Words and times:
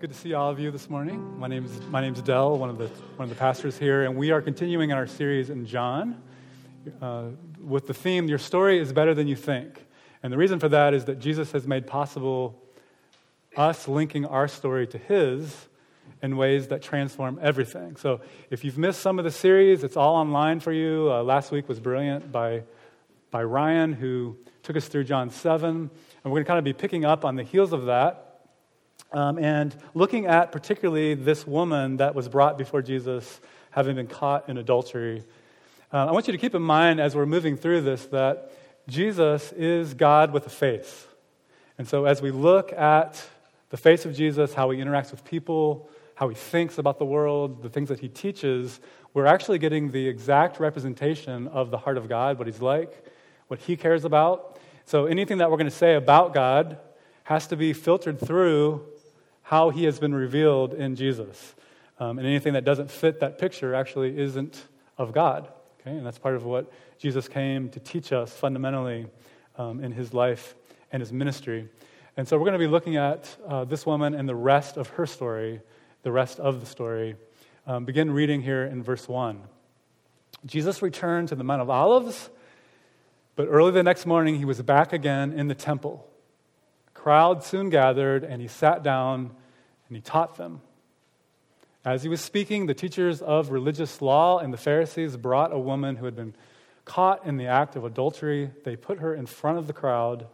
good 0.00 0.08
to 0.08 0.16
see 0.16 0.32
all 0.32 0.48
of 0.48 0.58
you 0.58 0.70
this 0.70 0.88
morning. 0.88 1.38
My 1.38 1.46
name 1.46 1.66
is 1.66 1.78
my 1.90 2.00
name's 2.00 2.22
Dell, 2.22 2.56
one 2.56 2.70
of 2.70 2.78
the 2.78 2.86
one 3.16 3.24
of 3.24 3.28
the 3.28 3.34
pastors 3.34 3.76
here, 3.76 4.04
and 4.04 4.16
we 4.16 4.30
are 4.30 4.40
continuing 4.40 4.88
in 4.88 4.96
our 4.96 5.06
series 5.06 5.50
in 5.50 5.66
John 5.66 6.22
uh, 7.02 7.24
with 7.62 7.86
the 7.86 7.92
theme 7.92 8.26
"Your 8.26 8.38
story 8.38 8.78
is 8.78 8.94
better 8.94 9.12
than 9.12 9.28
you 9.28 9.36
think." 9.36 9.84
And 10.22 10.32
the 10.32 10.38
reason 10.38 10.58
for 10.58 10.70
that 10.70 10.94
is 10.94 11.04
that 11.04 11.18
Jesus 11.18 11.52
has 11.52 11.66
made 11.66 11.86
possible 11.86 12.58
us 13.58 13.88
linking 13.88 14.24
our 14.24 14.48
story 14.48 14.86
to 14.86 14.96
His 14.96 15.68
in 16.22 16.38
ways 16.38 16.68
that 16.68 16.80
transform 16.80 17.38
everything. 17.42 17.96
So, 17.96 18.22
if 18.48 18.64
you've 18.64 18.78
missed 18.78 19.02
some 19.02 19.18
of 19.18 19.26
the 19.26 19.30
series, 19.30 19.84
it's 19.84 19.98
all 19.98 20.16
online 20.16 20.60
for 20.60 20.72
you. 20.72 21.12
Uh, 21.12 21.22
last 21.22 21.52
week 21.52 21.68
was 21.68 21.78
brilliant 21.78 22.32
by 22.32 22.62
by 23.30 23.44
Ryan, 23.44 23.92
who 23.92 24.38
took 24.62 24.78
us 24.78 24.88
through 24.88 25.04
John 25.04 25.28
seven, 25.28 25.74
and 25.76 25.90
we're 26.24 26.36
going 26.36 26.44
to 26.44 26.48
kind 26.48 26.58
of 26.58 26.64
be 26.64 26.72
picking 26.72 27.04
up 27.04 27.26
on 27.26 27.36
the 27.36 27.44
heels 27.44 27.74
of 27.74 27.84
that 27.84 28.29
um, 29.12 29.38
and 29.38 29.74
looking 29.94 30.26
at 30.26 30.52
particularly 30.52 31.14
this 31.14 31.46
woman 31.46 31.96
that 31.96 32.14
was 32.14 32.28
brought 32.28 32.56
before 32.56 32.82
Jesus, 32.82 33.40
having 33.70 33.96
been 33.96 34.06
caught 34.06 34.48
in 34.48 34.58
adultery. 34.58 35.24
Uh, 35.92 36.06
I 36.06 36.12
want 36.12 36.28
you 36.28 36.32
to 36.32 36.38
keep 36.38 36.54
in 36.54 36.62
mind 36.62 37.00
as 37.00 37.16
we're 37.16 37.26
moving 37.26 37.56
through 37.56 37.80
this 37.80 38.06
that 38.06 38.52
Jesus 38.86 39.52
is 39.52 39.94
God 39.94 40.32
with 40.32 40.46
a 40.46 40.50
face. 40.50 41.06
And 41.78 41.88
so 41.88 42.04
as 42.04 42.22
we 42.22 42.30
look 42.30 42.72
at 42.72 43.22
the 43.70 43.76
face 43.76 44.04
of 44.04 44.14
Jesus, 44.14 44.54
how 44.54 44.70
he 44.70 44.78
interacts 44.78 45.10
with 45.10 45.24
people, 45.24 45.88
how 46.14 46.28
he 46.28 46.34
thinks 46.34 46.78
about 46.78 46.98
the 46.98 47.04
world, 47.04 47.62
the 47.62 47.68
things 47.68 47.88
that 47.88 48.00
he 48.00 48.08
teaches, 48.08 48.80
we're 49.14 49.26
actually 49.26 49.58
getting 49.58 49.90
the 49.90 50.06
exact 50.06 50.60
representation 50.60 51.48
of 51.48 51.70
the 51.70 51.78
heart 51.78 51.96
of 51.96 52.08
God, 52.08 52.38
what 52.38 52.46
he's 52.46 52.60
like, 52.60 53.04
what 53.48 53.58
he 53.58 53.76
cares 53.76 54.04
about. 54.04 54.58
So 54.84 55.06
anything 55.06 55.38
that 55.38 55.50
we're 55.50 55.56
going 55.56 55.70
to 55.70 55.76
say 55.76 55.94
about 55.94 56.34
God 56.34 56.78
has 57.24 57.46
to 57.48 57.56
be 57.56 57.72
filtered 57.72 58.20
through 58.20 58.86
how 59.50 59.70
he 59.70 59.82
has 59.82 59.98
been 59.98 60.14
revealed 60.14 60.72
in 60.74 60.94
Jesus. 60.94 61.56
Um, 61.98 62.20
and 62.20 62.28
anything 62.28 62.52
that 62.52 62.64
doesn't 62.64 62.88
fit 62.88 63.18
that 63.18 63.36
picture 63.36 63.74
actually 63.74 64.16
isn't 64.16 64.64
of 64.96 65.12
God. 65.12 65.48
Okay? 65.80 65.90
And 65.90 66.06
that's 66.06 66.20
part 66.20 66.36
of 66.36 66.44
what 66.44 66.72
Jesus 66.98 67.26
came 67.26 67.68
to 67.70 67.80
teach 67.80 68.12
us 68.12 68.32
fundamentally 68.32 69.08
um, 69.58 69.82
in 69.82 69.90
his 69.90 70.14
life 70.14 70.54
and 70.92 71.00
his 71.00 71.12
ministry. 71.12 71.68
And 72.16 72.28
so 72.28 72.38
we're 72.38 72.44
going 72.44 72.60
to 72.60 72.64
be 72.64 72.68
looking 72.68 72.96
at 72.96 73.36
uh, 73.44 73.64
this 73.64 73.84
woman 73.84 74.14
and 74.14 74.28
the 74.28 74.36
rest 74.36 74.76
of 74.76 74.86
her 74.90 75.04
story, 75.04 75.60
the 76.04 76.12
rest 76.12 76.38
of 76.38 76.60
the 76.60 76.66
story. 76.66 77.16
Um, 77.66 77.84
begin 77.84 78.12
reading 78.12 78.42
here 78.42 78.62
in 78.62 78.84
verse 78.84 79.08
1. 79.08 79.42
Jesus 80.46 80.80
returned 80.80 81.26
to 81.30 81.34
the 81.34 81.42
Mount 81.42 81.60
of 81.60 81.68
Olives, 81.68 82.30
but 83.34 83.48
early 83.48 83.72
the 83.72 83.82
next 83.82 84.06
morning 84.06 84.36
he 84.36 84.44
was 84.44 84.62
back 84.62 84.92
again 84.92 85.32
in 85.32 85.48
the 85.48 85.56
temple. 85.56 86.06
A 86.86 86.90
crowd 86.96 87.42
soon 87.42 87.68
gathered, 87.68 88.22
and 88.22 88.40
he 88.40 88.46
sat 88.46 88.84
down 88.84 89.32
and 89.90 89.96
he 89.96 90.00
taught 90.00 90.36
them. 90.36 90.60
As 91.84 92.04
he 92.04 92.08
was 92.08 92.20
speaking, 92.20 92.66
the 92.66 92.74
teachers 92.74 93.20
of 93.20 93.50
religious 93.50 94.00
law 94.00 94.38
and 94.38 94.52
the 94.52 94.58
Pharisees 94.58 95.16
brought 95.16 95.52
a 95.52 95.58
woman 95.58 95.96
who 95.96 96.04
had 96.04 96.14
been 96.14 96.34
caught 96.84 97.26
in 97.26 97.38
the 97.38 97.46
act 97.46 97.74
of 97.74 97.84
adultery. 97.84 98.52
They 98.64 98.76
put 98.76 99.00
her 99.00 99.12
in 99.12 99.26
front 99.26 99.58
of 99.58 99.66
the 99.66 99.72
crowd 99.72 100.26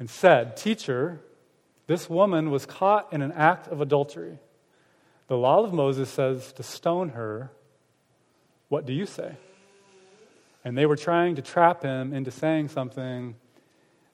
and 0.00 0.10
said, 0.10 0.56
Teacher, 0.56 1.20
this 1.86 2.10
woman 2.10 2.50
was 2.50 2.66
caught 2.66 3.12
in 3.12 3.22
an 3.22 3.30
act 3.30 3.68
of 3.68 3.80
adultery. 3.80 4.38
The 5.28 5.36
law 5.36 5.62
of 5.62 5.72
Moses 5.72 6.10
says 6.10 6.52
to 6.54 6.64
stone 6.64 7.10
her. 7.10 7.52
What 8.68 8.84
do 8.84 8.92
you 8.92 9.06
say? 9.06 9.36
And 10.64 10.76
they 10.76 10.86
were 10.86 10.96
trying 10.96 11.36
to 11.36 11.42
trap 11.42 11.82
him 11.82 12.12
into 12.12 12.32
saying 12.32 12.68
something 12.68 13.36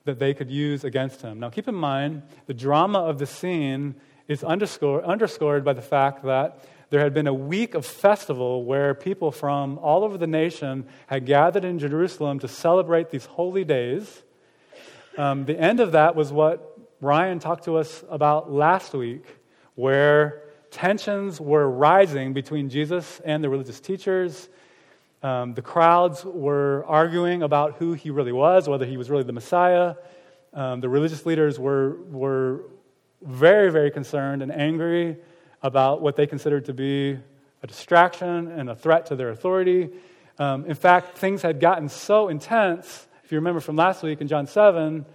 that 0.04 0.18
they 0.18 0.34
could 0.34 0.50
use 0.50 0.84
against 0.84 1.22
him. 1.22 1.40
Now, 1.40 1.50
keep 1.50 1.68
in 1.68 1.74
mind, 1.74 2.22
the 2.46 2.54
drama 2.54 2.98
of 3.00 3.18
the 3.18 3.26
scene 3.26 3.94
is 4.28 4.42
underscored, 4.42 5.04
underscored 5.04 5.64
by 5.64 5.72
the 5.72 5.82
fact 5.82 6.24
that 6.24 6.64
there 6.90 7.00
had 7.00 7.14
been 7.14 7.26
a 7.26 7.34
week 7.34 7.74
of 7.74 7.86
festival 7.86 8.64
where 8.64 8.94
people 8.94 9.30
from 9.30 9.78
all 9.78 10.04
over 10.04 10.18
the 10.18 10.26
nation 10.26 10.86
had 11.06 11.24
gathered 11.24 11.64
in 11.64 11.78
Jerusalem 11.78 12.38
to 12.40 12.48
celebrate 12.48 13.10
these 13.10 13.24
holy 13.24 13.64
days. 13.64 14.22
Um, 15.16 15.44
the 15.46 15.58
end 15.58 15.80
of 15.80 15.92
that 15.92 16.14
was 16.14 16.32
what 16.32 16.78
Ryan 17.00 17.38
talked 17.38 17.64
to 17.64 17.76
us 17.76 18.04
about 18.10 18.52
last 18.52 18.92
week, 18.92 19.24
where 19.74 20.42
tensions 20.70 21.40
were 21.40 21.68
rising 21.68 22.32
between 22.32 22.68
Jesus 22.68 23.20
and 23.24 23.42
the 23.42 23.48
religious 23.48 23.80
teachers. 23.80 24.48
Um, 25.22 25.54
the 25.54 25.62
crowds 25.62 26.24
were 26.24 26.84
arguing 26.88 27.42
about 27.42 27.76
who 27.76 27.92
he 27.92 28.10
really 28.10 28.32
was, 28.32 28.68
whether 28.68 28.84
he 28.84 28.96
was 28.96 29.08
really 29.08 29.22
the 29.22 29.32
Messiah. 29.32 29.94
Um, 30.52 30.80
the 30.80 30.88
religious 30.88 31.24
leaders 31.24 31.58
were, 31.60 32.02
were 32.10 32.64
very, 33.22 33.70
very 33.70 33.90
concerned 33.90 34.42
and 34.42 34.50
angry 34.50 35.16
about 35.62 36.02
what 36.02 36.16
they 36.16 36.26
considered 36.26 36.64
to 36.64 36.74
be 36.74 37.18
a 37.62 37.66
distraction 37.66 38.48
and 38.48 38.68
a 38.68 38.74
threat 38.74 39.06
to 39.06 39.16
their 39.16 39.30
authority. 39.30 39.90
Um, 40.38 40.66
in 40.66 40.74
fact, 40.74 41.18
things 41.18 41.42
had 41.42 41.60
gotten 41.60 41.88
so 41.88 42.28
intense, 42.28 43.06
if 43.22 43.30
you 43.30 43.38
remember 43.38 43.60
from 43.60 43.76
last 43.76 44.02
week 44.02 44.20
in 44.20 44.26
John 44.26 44.48
7, 44.48 45.06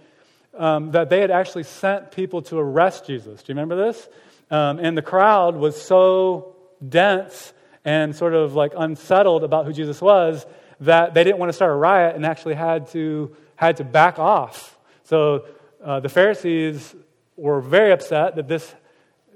um, 0.56 0.90
that 0.92 1.10
they 1.10 1.20
had 1.20 1.30
actually 1.30 1.64
sent 1.64 2.12
people 2.12 2.40
to 2.42 2.58
arrest 2.58 3.06
Jesus. 3.06 3.42
Do 3.42 3.52
you 3.52 3.58
remember 3.58 3.76
this? 3.76 4.08
Um, 4.50 4.78
and 4.78 4.96
the 4.96 5.02
crowd 5.02 5.56
was 5.56 5.80
so 5.80 6.56
dense 6.86 7.52
and 7.84 8.14
sort 8.14 8.34
of 8.34 8.54
like 8.54 8.72
unsettled 8.76 9.44
about 9.44 9.66
who 9.66 9.72
Jesus 9.72 10.00
was 10.00 10.46
that 10.80 11.14
they 11.14 11.24
didn't 11.24 11.38
want 11.38 11.48
to 11.48 11.54
start 11.54 11.70
a 11.70 11.74
riot 11.74 12.14
and 12.14 12.24
actually 12.24 12.54
had 12.54 12.88
to, 12.88 13.34
had 13.56 13.76
to 13.78 13.84
back 13.84 14.18
off. 14.18 14.78
So 15.04 15.46
uh, 15.82 16.00
the 16.00 16.08
Pharisees 16.08 16.94
were 17.36 17.60
very 17.60 17.92
upset 17.92 18.36
that 18.36 18.48
this 18.48 18.74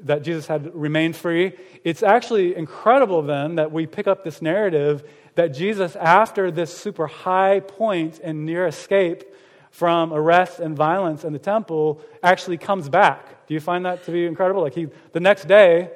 that 0.05 0.23
Jesus 0.23 0.47
had 0.47 0.75
remained 0.75 1.17
free. 1.17 1.53
It's 1.85 2.03
actually 2.03 2.57
incredible 2.57 3.23
then 3.23 3.57
that 3.57 3.71
we 3.71 3.87
pick 3.87 4.07
up 4.07 4.25
this 4.25 4.43
narrative 4.43 5.09
that 5.35 5.49
Jesus, 5.49 5.97
after 5.97 6.51
this 6.51 6.77
super 6.77 7.07
high 7.07 7.61
point 7.61 8.21
and 8.23 8.45
near 8.45 8.67
escape 8.67 9.25
from 9.71 10.13
arrest 10.13 10.61
and 10.61 10.77
violence 10.77 11.25
in 11.25 11.33
the 11.33 11.39
temple, 11.39 12.03
actually 12.23 12.59
comes 12.59 12.89
back. 12.89 13.47
Do 13.47 13.55
you 13.55 13.61
find 13.61 13.87
that 13.87 14.05
to 14.05 14.11
be 14.11 14.27
incredible? 14.27 14.61
Like 14.61 14.75
he, 14.75 14.89
the 15.13 15.21
next 15.21 15.47
day, 15.47 15.91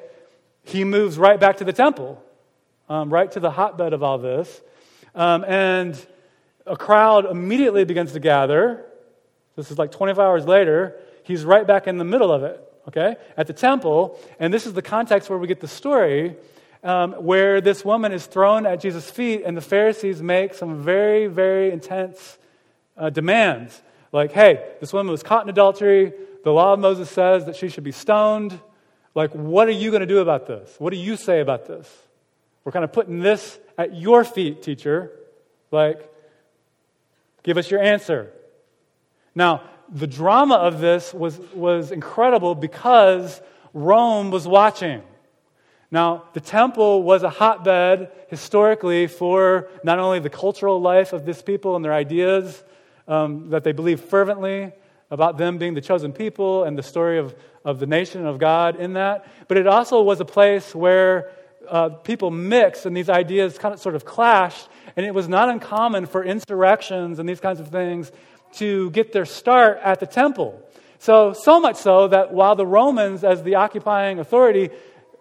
he 0.63 0.85
moves 0.85 1.19
right 1.19 1.39
back 1.39 1.59
to 1.59 1.65
the 1.65 1.73
temple 1.73 2.23
um, 2.89 3.11
right 3.11 3.31
to 3.33 3.41
the 3.41 3.51
hotbed 3.51 3.93
of 3.93 4.03
all 4.03 4.19
this. 4.19 4.61
Um, 5.15 5.45
and 5.45 6.07
a 6.67 6.77
crowd 6.77 7.27
immediately 7.27 7.85
begins 7.85 8.13
to 8.13 8.21
gather. 8.21 8.85
This 9.57 9.71
is 9.71 9.79
like 9.79 9.93
25 9.93 10.19
hours 10.19 10.47
later. 10.47 10.97
He's 11.23 11.45
right 11.45 11.67
back 11.67 11.87
in 11.87 11.99
the 11.99 12.05
middle 12.05 12.33
of 12.33 12.43
it, 12.43 12.61
okay, 12.89 13.17
at 13.37 13.47
the 13.47 13.53
temple. 13.53 14.19
And 14.39 14.53
this 14.53 14.67
is 14.67 14.75
the 14.75 14.83
context 14.83 15.31
where 15.31 15.39
we 15.39 15.47
get 15.47 15.61
the 15.61 15.69
story 15.69 16.37
um, 16.87 17.15
where 17.15 17.61
this 17.61 17.85
woman 17.85 18.13
is 18.13 18.27
thrown 18.27 18.65
at 18.65 18.81
Jesus' 18.81 19.11
feet, 19.11 19.43
and 19.45 19.57
the 19.57 19.61
Pharisees 19.61 20.23
make 20.23 20.55
some 20.55 20.85
very, 20.85 21.27
very 21.27 21.73
intense 21.73 22.39
uh, 22.97 23.11
demands. 23.11 23.83
Like, 24.13 24.31
hey, 24.31 24.65
this 24.81 24.93
woman 24.93 25.11
was 25.11 25.25
caught 25.25 25.43
in 25.43 25.49
adultery. 25.49 26.13
The 26.45 26.53
law 26.53 26.75
of 26.75 26.79
Moses 26.79 27.11
says 27.11 27.47
that 27.47 27.57
she 27.57 27.69
should 27.71 27.83
be 27.83 27.93
stoned. 27.93 28.59
Like, 29.17 29.33
what 29.33 29.67
are 29.67 29.73
you 29.73 29.91
going 29.91 30.01
to 30.01 30.07
do 30.07 30.19
about 30.19 30.47
this? 30.47 30.77
What 30.79 30.91
do 30.91 30.97
you 30.97 31.17
say 31.17 31.41
about 31.41 31.67
this? 31.67 31.93
We're 32.67 32.73
kind 32.73 32.85
of 32.85 32.93
putting 32.93 33.21
this 33.21 33.61
at 33.79 33.95
your 33.95 34.25
feet, 34.25 34.61
teacher. 34.61 35.13
Like, 35.71 36.11
give 37.45 37.59
us 37.59 37.71
your 37.71 37.81
answer. 37.81 38.33
Now, 39.37 39.63
the 39.89 40.09
drama 40.09 40.57
of 40.57 40.81
this 40.81 41.15
was, 41.15 41.39
was 41.55 41.93
incredible 41.93 42.57
because 42.57 43.41
Rome 43.73 44.33
was 44.33 44.49
watching. 44.49 45.05
Now, 45.93 46.25
the 46.33 46.41
temple 46.41 47.05
was 47.05 47.23
a 47.23 47.31
hotbed 47.31 48.11
historically 48.31 49.07
for 49.07 49.69
not 49.85 50.01
only 50.01 50.19
the 50.19 50.29
cultural 50.29 50.81
life 50.81 51.13
of 51.13 51.25
this 51.25 51.43
people 51.43 51.77
and 51.77 51.85
their 51.85 51.95
ideas 51.95 52.65
um, 53.07 53.51
that 53.51 53.63
they 53.63 53.71
believed 53.71 54.03
fervently 54.03 54.73
about 55.13 55.39
them 55.39 55.59
being 55.59 55.75
the 55.75 55.81
chosen 55.81 56.13
people 56.13 56.65
and 56.65 56.77
the 56.77 56.83
story 56.83 57.21
of, 57.21 57.33
of 57.65 57.79
the 57.79 57.87
nation 57.87 58.27
of 58.27 58.41
God 58.41 58.75
in 58.75 58.95
that, 58.95 59.25
but 59.47 59.57
it 59.57 59.69
also 59.69 60.03
was 60.03 60.19
a 60.19 60.25
place 60.25 60.75
where 60.75 61.31
uh, 61.69 61.89
people 61.89 62.31
mixed 62.31 62.87
and 62.87 62.97
these 62.97 63.09
ideas 63.09 63.59
kind 63.59 63.75
of 63.75 63.81
sort 63.81 63.95
of 63.95 64.05
clashed, 64.05 64.69
and 64.97 65.05
it 65.05 65.15
was 65.15 65.29
not 65.29 65.49
uncommon 65.49 66.07
for 66.07 66.25
insurrections 66.25 67.19
and 67.19 67.29
these 67.29 67.41
kinds 67.41 67.61
of 67.61 67.69
things 67.69 68.13
to 68.55 68.91
get 68.91 69.13
their 69.13 69.27
start 69.27 69.79
at 69.83 70.01
the 70.01 70.07
temple. 70.07 70.63
So, 70.99 71.33
so 71.33 71.61
much 71.61 71.77
so 71.77 72.09
that 72.09 72.33
while 72.33 72.57
the 72.57 72.67
Romans, 72.67 73.23
as 73.23 73.43
the 73.43 73.57
occupying 73.57 74.19
authority, 74.19 74.71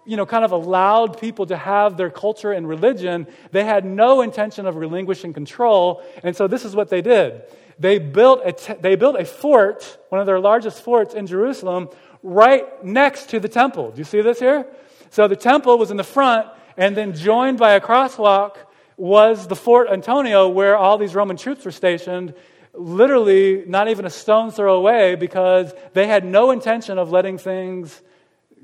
you 0.06 0.18
know, 0.18 0.26
kind 0.26 0.46
of 0.46 0.52
allowed 0.52 1.20
people 1.20 1.48
to 1.48 1.58
have 1.58 1.98
their 1.98 2.10
culture 2.10 2.52
and 2.52 2.68
religion, 2.68 3.28
they 3.52 3.64
had 3.64 3.86
no 3.86 4.22
intention 4.22 4.66
of 4.68 4.76
relinquishing 4.76 5.34
control. 5.34 6.04
And 6.24 6.36
so 6.36 6.48
this 6.48 6.64
is 6.64 6.76
what 6.76 6.90
they 6.90 7.02
did. 7.02 7.42
They 7.78 8.00
built 8.00 8.42
a, 8.46 8.78
they 8.80 8.96
built 8.96 9.20
a 9.20 9.26
fort, 9.26 9.98
one 10.10 10.22
of 10.22 10.28
their 10.28 10.40
largest 10.40 10.82
forts 10.82 11.14
in 11.14 11.28
Jerusalem, 11.28 11.90
right 12.24 12.84
next 12.84 13.30
to 13.32 13.40
the 13.40 13.50
temple. 13.50 13.92
Do 13.92 13.98
you 13.98 14.06
see 14.06 14.22
this 14.22 14.40
here? 14.40 14.66
So 15.10 15.28
the 15.28 15.36
temple 15.36 15.78
was 15.78 15.92
in 15.92 15.98
the 15.98 16.04
front, 16.04 16.48
and 16.78 16.96
then 16.96 17.14
joined 17.14 17.58
by 17.58 17.74
a 17.74 17.82
crosswalk 17.82 18.58
was 18.98 19.48
the 19.48 19.56
Fort 19.56 19.90
Antonia, 19.90 20.48
where 20.48 20.76
all 20.78 20.98
these 20.98 21.16
Roman 21.16 21.38
troops 21.38 21.66
were 21.66 21.72
stationed 21.72 22.34
literally 22.78 23.64
not 23.68 23.88
even 23.88 24.06
a 24.06 24.10
stone's 24.10 24.56
throw 24.56 24.76
away 24.76 25.16
because 25.16 25.74
they 25.94 26.08
had 26.08 26.26
no 26.26 26.52
intention 26.52 26.98
of 26.98 27.12
letting 27.12 27.38
things 27.38 28.02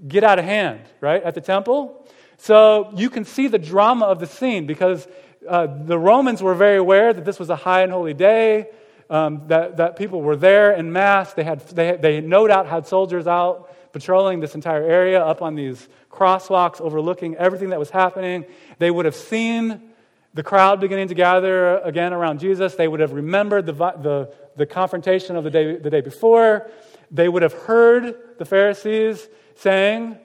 get 0.07 0.23
out 0.23 0.39
of 0.39 0.45
hand, 0.45 0.81
right, 0.99 1.23
at 1.23 1.35
the 1.35 1.41
temple. 1.41 2.05
So 2.37 2.91
you 2.95 3.09
can 3.09 3.25
see 3.25 3.47
the 3.47 3.59
drama 3.59 4.05
of 4.05 4.19
the 4.19 4.25
scene 4.25 4.65
because 4.65 5.07
uh, 5.47 5.67
the 5.67 5.97
Romans 5.97 6.41
were 6.41 6.55
very 6.55 6.77
aware 6.77 7.13
that 7.13 7.25
this 7.25 7.39
was 7.39 7.49
a 7.49 7.55
high 7.55 7.83
and 7.83 7.91
holy 7.91 8.13
day, 8.13 8.69
um, 9.09 9.43
that, 9.47 9.77
that 9.77 9.95
people 9.95 10.21
were 10.21 10.35
there 10.35 10.73
in 10.73 10.91
mass. 10.91 11.33
They, 11.33 11.43
had, 11.43 11.61
they, 11.69 11.97
they 11.97 12.21
no 12.21 12.47
doubt 12.47 12.67
had 12.67 12.87
soldiers 12.87 13.27
out 13.27 13.73
patrolling 13.93 14.39
this 14.39 14.55
entire 14.55 14.83
area 14.83 15.23
up 15.23 15.41
on 15.41 15.55
these 15.55 15.87
crosswalks 16.09 16.79
overlooking 16.81 17.35
everything 17.35 17.69
that 17.69 17.79
was 17.79 17.89
happening. 17.89 18.45
They 18.79 18.91
would 18.91 19.05
have 19.05 19.15
seen 19.15 19.81
the 20.33 20.43
crowd 20.43 20.79
beginning 20.79 21.09
to 21.09 21.13
gather 21.13 21.77
again 21.79 22.13
around 22.13 22.39
Jesus. 22.39 22.75
They 22.75 22.87
would 22.87 22.99
have 22.99 23.13
remembered 23.13 23.65
the, 23.65 23.73
the, 23.73 24.33
the 24.55 24.65
confrontation 24.65 25.35
of 25.35 25.43
the 25.43 25.49
day, 25.49 25.75
the 25.77 25.89
day 25.89 26.01
before. 26.01 26.69
They 27.09 27.27
would 27.27 27.41
have 27.41 27.53
heard 27.53 28.15
the 28.37 28.45
Pharisees 28.45 29.27
saying 29.55 30.17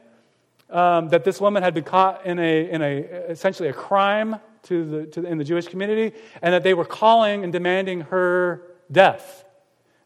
um, 0.70 1.08
that 1.08 1.24
this 1.24 1.40
woman 1.40 1.62
had 1.62 1.74
been 1.74 1.84
caught 1.84 2.24
in, 2.24 2.38
a, 2.38 2.70
in 2.70 2.82
a, 2.82 2.94
essentially 3.30 3.68
a 3.68 3.72
crime 3.72 4.36
to 4.64 4.84
the, 4.84 5.06
to, 5.06 5.24
in 5.24 5.38
the 5.38 5.44
Jewish 5.44 5.66
community 5.66 6.16
and 6.42 6.54
that 6.54 6.62
they 6.62 6.74
were 6.74 6.84
calling 6.84 7.44
and 7.44 7.52
demanding 7.52 8.02
her 8.02 8.62
death. 8.90 9.44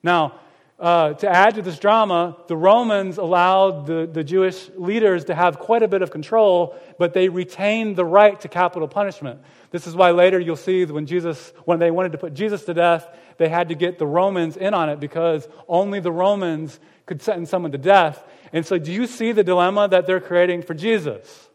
Now, 0.02 0.34
uh, 0.80 1.12
to 1.12 1.28
add 1.28 1.56
to 1.56 1.62
this 1.62 1.78
drama, 1.78 2.36
the 2.46 2.56
Romans 2.56 3.18
allowed 3.18 3.86
the, 3.86 4.08
the 4.10 4.24
Jewish 4.24 4.70
leaders 4.76 5.26
to 5.26 5.34
have 5.34 5.58
quite 5.58 5.82
a 5.82 5.88
bit 5.88 6.00
of 6.00 6.10
control, 6.10 6.74
but 6.98 7.12
they 7.12 7.28
retained 7.28 7.96
the 7.96 8.04
right 8.04 8.40
to 8.40 8.48
capital 8.48 8.88
punishment. 8.88 9.40
This 9.70 9.86
is 9.86 9.94
why 9.94 10.10
later 10.12 10.40
you'll 10.40 10.56
see 10.56 10.86
when 10.86 11.04
Jesus, 11.04 11.52
when 11.66 11.78
they 11.80 11.90
wanted 11.90 12.12
to 12.12 12.18
put 12.18 12.32
Jesus 12.32 12.64
to 12.64 12.72
death, 12.72 13.06
they 13.36 13.48
had 13.48 13.68
to 13.68 13.74
get 13.74 13.98
the 13.98 14.06
Romans 14.06 14.56
in 14.56 14.72
on 14.72 14.88
it 14.88 15.00
because 15.00 15.46
only 15.68 16.00
the 16.00 16.10
Romans 16.10 16.80
could 17.04 17.20
sentence 17.20 17.50
someone 17.50 17.72
to 17.72 17.78
death. 17.78 18.24
And 18.52 18.64
so, 18.64 18.78
do 18.78 18.90
you 18.90 19.06
see 19.06 19.32
the 19.32 19.44
dilemma 19.44 19.86
that 19.88 20.06
they're 20.06 20.20
creating 20.20 20.62
for 20.62 20.74
Jesus? 20.74 21.48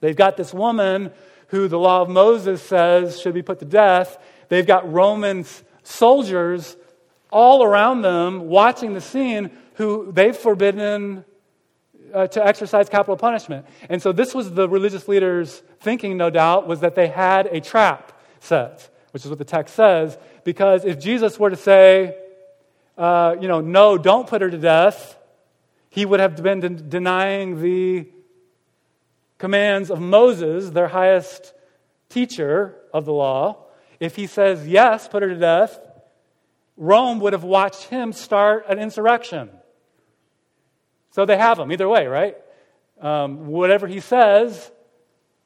They've 0.00 0.16
got 0.16 0.36
this 0.38 0.54
woman 0.54 1.12
who 1.48 1.68
the 1.68 1.78
law 1.78 2.00
of 2.00 2.08
Moses 2.08 2.62
says 2.62 3.20
should 3.20 3.34
be 3.34 3.42
put 3.42 3.58
to 3.58 3.66
death. 3.66 4.18
They've 4.48 4.66
got 4.66 4.90
Roman 4.90 5.44
soldiers 5.82 6.76
all 7.32 7.64
around 7.64 8.02
them 8.02 8.48
watching 8.48 8.94
the 8.94 9.00
scene 9.00 9.50
who 9.74 10.12
they've 10.12 10.36
forbidden 10.36 11.24
uh, 12.12 12.26
to 12.28 12.46
exercise 12.46 12.88
capital 12.88 13.16
punishment. 13.16 13.66
And 13.88 14.02
so 14.02 14.12
this 14.12 14.34
was 14.34 14.52
the 14.52 14.68
religious 14.68 15.08
leaders' 15.08 15.62
thinking, 15.80 16.16
no 16.16 16.30
doubt, 16.30 16.68
was 16.68 16.80
that 16.80 16.94
they 16.94 17.08
had 17.08 17.46
a 17.46 17.60
trap 17.60 18.12
set, 18.40 18.88
which 19.12 19.24
is 19.24 19.30
what 19.30 19.38
the 19.38 19.44
text 19.44 19.74
says, 19.74 20.18
because 20.44 20.84
if 20.84 21.00
Jesus 21.00 21.38
were 21.38 21.50
to 21.50 21.56
say, 21.56 22.16
uh, 22.98 23.36
you 23.40 23.48
know, 23.48 23.60
no, 23.60 23.96
don't 23.96 24.28
put 24.28 24.42
her 24.42 24.50
to 24.50 24.58
death, 24.58 25.16
he 25.88 26.04
would 26.04 26.20
have 26.20 26.42
been 26.42 26.60
de- 26.60 26.68
denying 26.68 27.62
the 27.62 28.06
commands 29.38 29.90
of 29.90 30.00
Moses, 30.00 30.70
their 30.70 30.88
highest 30.88 31.54
teacher 32.08 32.76
of 32.92 33.04
the 33.04 33.12
law. 33.12 33.64
If 33.98 34.16
he 34.16 34.26
says, 34.26 34.68
yes, 34.68 35.08
put 35.08 35.22
her 35.22 35.28
to 35.30 35.38
death, 35.38 35.78
Rome 36.82 37.20
would 37.20 37.32
have 37.32 37.44
watched 37.44 37.84
him 37.84 38.12
start 38.12 38.64
an 38.68 38.80
insurrection. 38.80 39.50
So 41.12 41.24
they 41.24 41.36
have 41.36 41.56
him 41.56 41.70
either 41.70 41.88
way, 41.88 42.08
right? 42.08 42.36
Um, 43.00 43.46
whatever 43.46 43.86
he 43.86 44.00
says, 44.00 44.72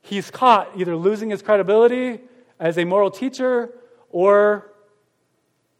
he's 0.00 0.30
caught 0.30 0.70
either 0.78 0.96
losing 0.96 1.28
his 1.28 1.42
credibility 1.42 2.20
as 2.58 2.78
a 2.78 2.86
moral 2.86 3.10
teacher 3.10 3.70
or 4.08 4.72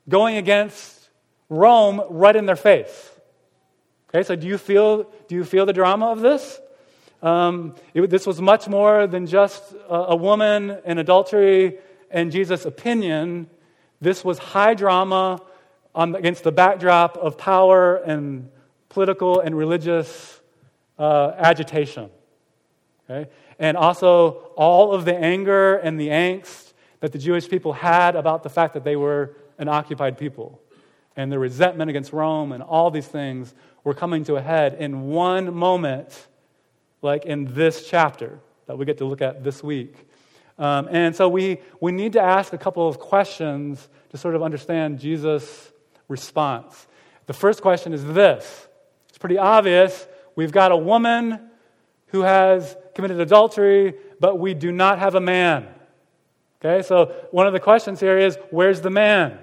going 0.06 0.36
against 0.36 1.08
Rome 1.48 2.02
right 2.10 2.36
in 2.36 2.44
their 2.44 2.56
face. 2.56 3.10
Okay, 4.10 4.24
so 4.24 4.36
do 4.36 4.46
you 4.46 4.58
feel, 4.58 5.04
do 5.26 5.36
you 5.36 5.44
feel 5.44 5.64
the 5.64 5.72
drama 5.72 6.08
of 6.12 6.20
this? 6.20 6.60
Um, 7.22 7.76
it, 7.94 8.10
this 8.10 8.26
was 8.26 8.42
much 8.42 8.68
more 8.68 9.06
than 9.06 9.26
just 9.26 9.72
a, 9.88 9.94
a 9.94 10.16
woman 10.16 10.76
and 10.84 10.98
adultery 10.98 11.78
and 12.10 12.30
Jesus' 12.30 12.66
opinion. 12.66 13.48
This 14.00 14.24
was 14.24 14.38
high 14.38 14.74
drama 14.74 15.40
on, 15.94 16.14
against 16.14 16.44
the 16.44 16.52
backdrop 16.52 17.16
of 17.16 17.38
power 17.38 17.96
and 17.96 18.50
political 18.88 19.40
and 19.40 19.56
religious 19.56 20.40
uh, 20.98 21.32
agitation. 21.36 22.10
Okay? 23.08 23.30
And 23.58 23.76
also 23.76 24.52
all 24.56 24.92
of 24.92 25.04
the 25.04 25.14
anger 25.14 25.76
and 25.76 25.98
the 25.98 26.08
angst 26.08 26.72
that 27.00 27.12
the 27.12 27.18
Jewish 27.18 27.48
people 27.48 27.72
had 27.72 28.16
about 28.16 28.42
the 28.42 28.50
fact 28.50 28.74
that 28.74 28.84
they 28.84 28.96
were 28.96 29.36
an 29.58 29.68
occupied 29.68 30.18
people. 30.18 30.60
And 31.16 31.32
the 31.32 31.38
resentment 31.38 31.88
against 31.88 32.12
Rome 32.12 32.52
and 32.52 32.62
all 32.62 32.90
these 32.90 33.06
things 33.06 33.54
were 33.84 33.94
coming 33.94 34.24
to 34.24 34.36
a 34.36 34.42
head 34.42 34.74
in 34.74 35.08
one 35.08 35.54
moment, 35.54 36.26
like 37.00 37.24
in 37.24 37.54
this 37.54 37.88
chapter 37.88 38.38
that 38.66 38.76
we 38.76 38.84
get 38.84 38.98
to 38.98 39.04
look 39.04 39.22
at 39.22 39.42
this 39.42 39.62
week. 39.62 39.94
Um, 40.58 40.88
and 40.90 41.14
so 41.14 41.28
we, 41.28 41.58
we 41.80 41.92
need 41.92 42.14
to 42.14 42.22
ask 42.22 42.52
a 42.52 42.58
couple 42.58 42.88
of 42.88 42.98
questions 42.98 43.88
to 44.10 44.18
sort 44.18 44.34
of 44.34 44.42
understand 44.42 44.98
Jesus' 44.98 45.72
response. 46.08 46.86
The 47.26 47.34
first 47.34 47.62
question 47.62 47.92
is 47.92 48.04
this 48.04 48.68
it's 49.08 49.18
pretty 49.18 49.38
obvious. 49.38 50.06
We've 50.34 50.52
got 50.52 50.72
a 50.72 50.76
woman 50.76 51.40
who 52.08 52.22
has 52.22 52.76
committed 52.94 53.20
adultery, 53.20 53.94
but 54.20 54.38
we 54.38 54.54
do 54.54 54.70
not 54.70 54.98
have 54.98 55.14
a 55.14 55.20
man. 55.20 55.68
Okay, 56.60 56.82
so 56.82 57.14
one 57.30 57.46
of 57.46 57.52
the 57.52 57.60
questions 57.60 58.00
here 58.00 58.18
is 58.18 58.38
where's 58.50 58.80
the 58.80 58.90
man? 58.90 59.38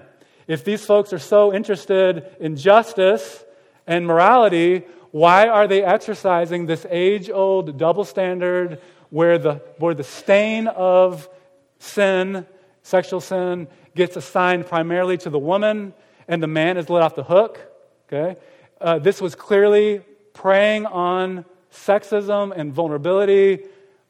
If 0.47 0.63
these 0.63 0.85
folks 0.85 1.13
are 1.13 1.19
so 1.19 1.53
interested 1.53 2.35
in 2.39 2.55
justice 2.55 3.43
and 3.87 4.05
morality, 4.05 4.83
why 5.11 5.47
are 5.47 5.67
they 5.67 5.83
exercising 5.83 6.65
this 6.65 6.85
age 6.89 7.29
old 7.29 7.77
double 7.77 8.03
standard 8.03 8.81
where 9.13 9.37
the, 9.37 9.61
where 9.77 9.93
the 9.93 10.03
stain 10.03 10.65
of 10.65 11.29
sin, 11.77 12.47
sexual 12.81 13.21
sin, 13.21 13.67
gets 13.95 14.17
assigned 14.17 14.65
primarily 14.65 15.19
to 15.19 15.29
the 15.29 15.37
woman 15.37 15.93
and 16.27 16.41
the 16.41 16.47
man 16.47 16.77
is 16.77 16.89
let 16.89 17.03
off 17.03 17.13
the 17.13 17.23
hook? 17.23 17.59
Okay? 18.11 18.39
Uh, 18.81 18.97
this 18.97 19.21
was 19.21 19.35
clearly 19.35 20.01
preying 20.33 20.87
on 20.87 21.45
sexism 21.71 22.57
and 22.57 22.73
vulnerability 22.73 23.59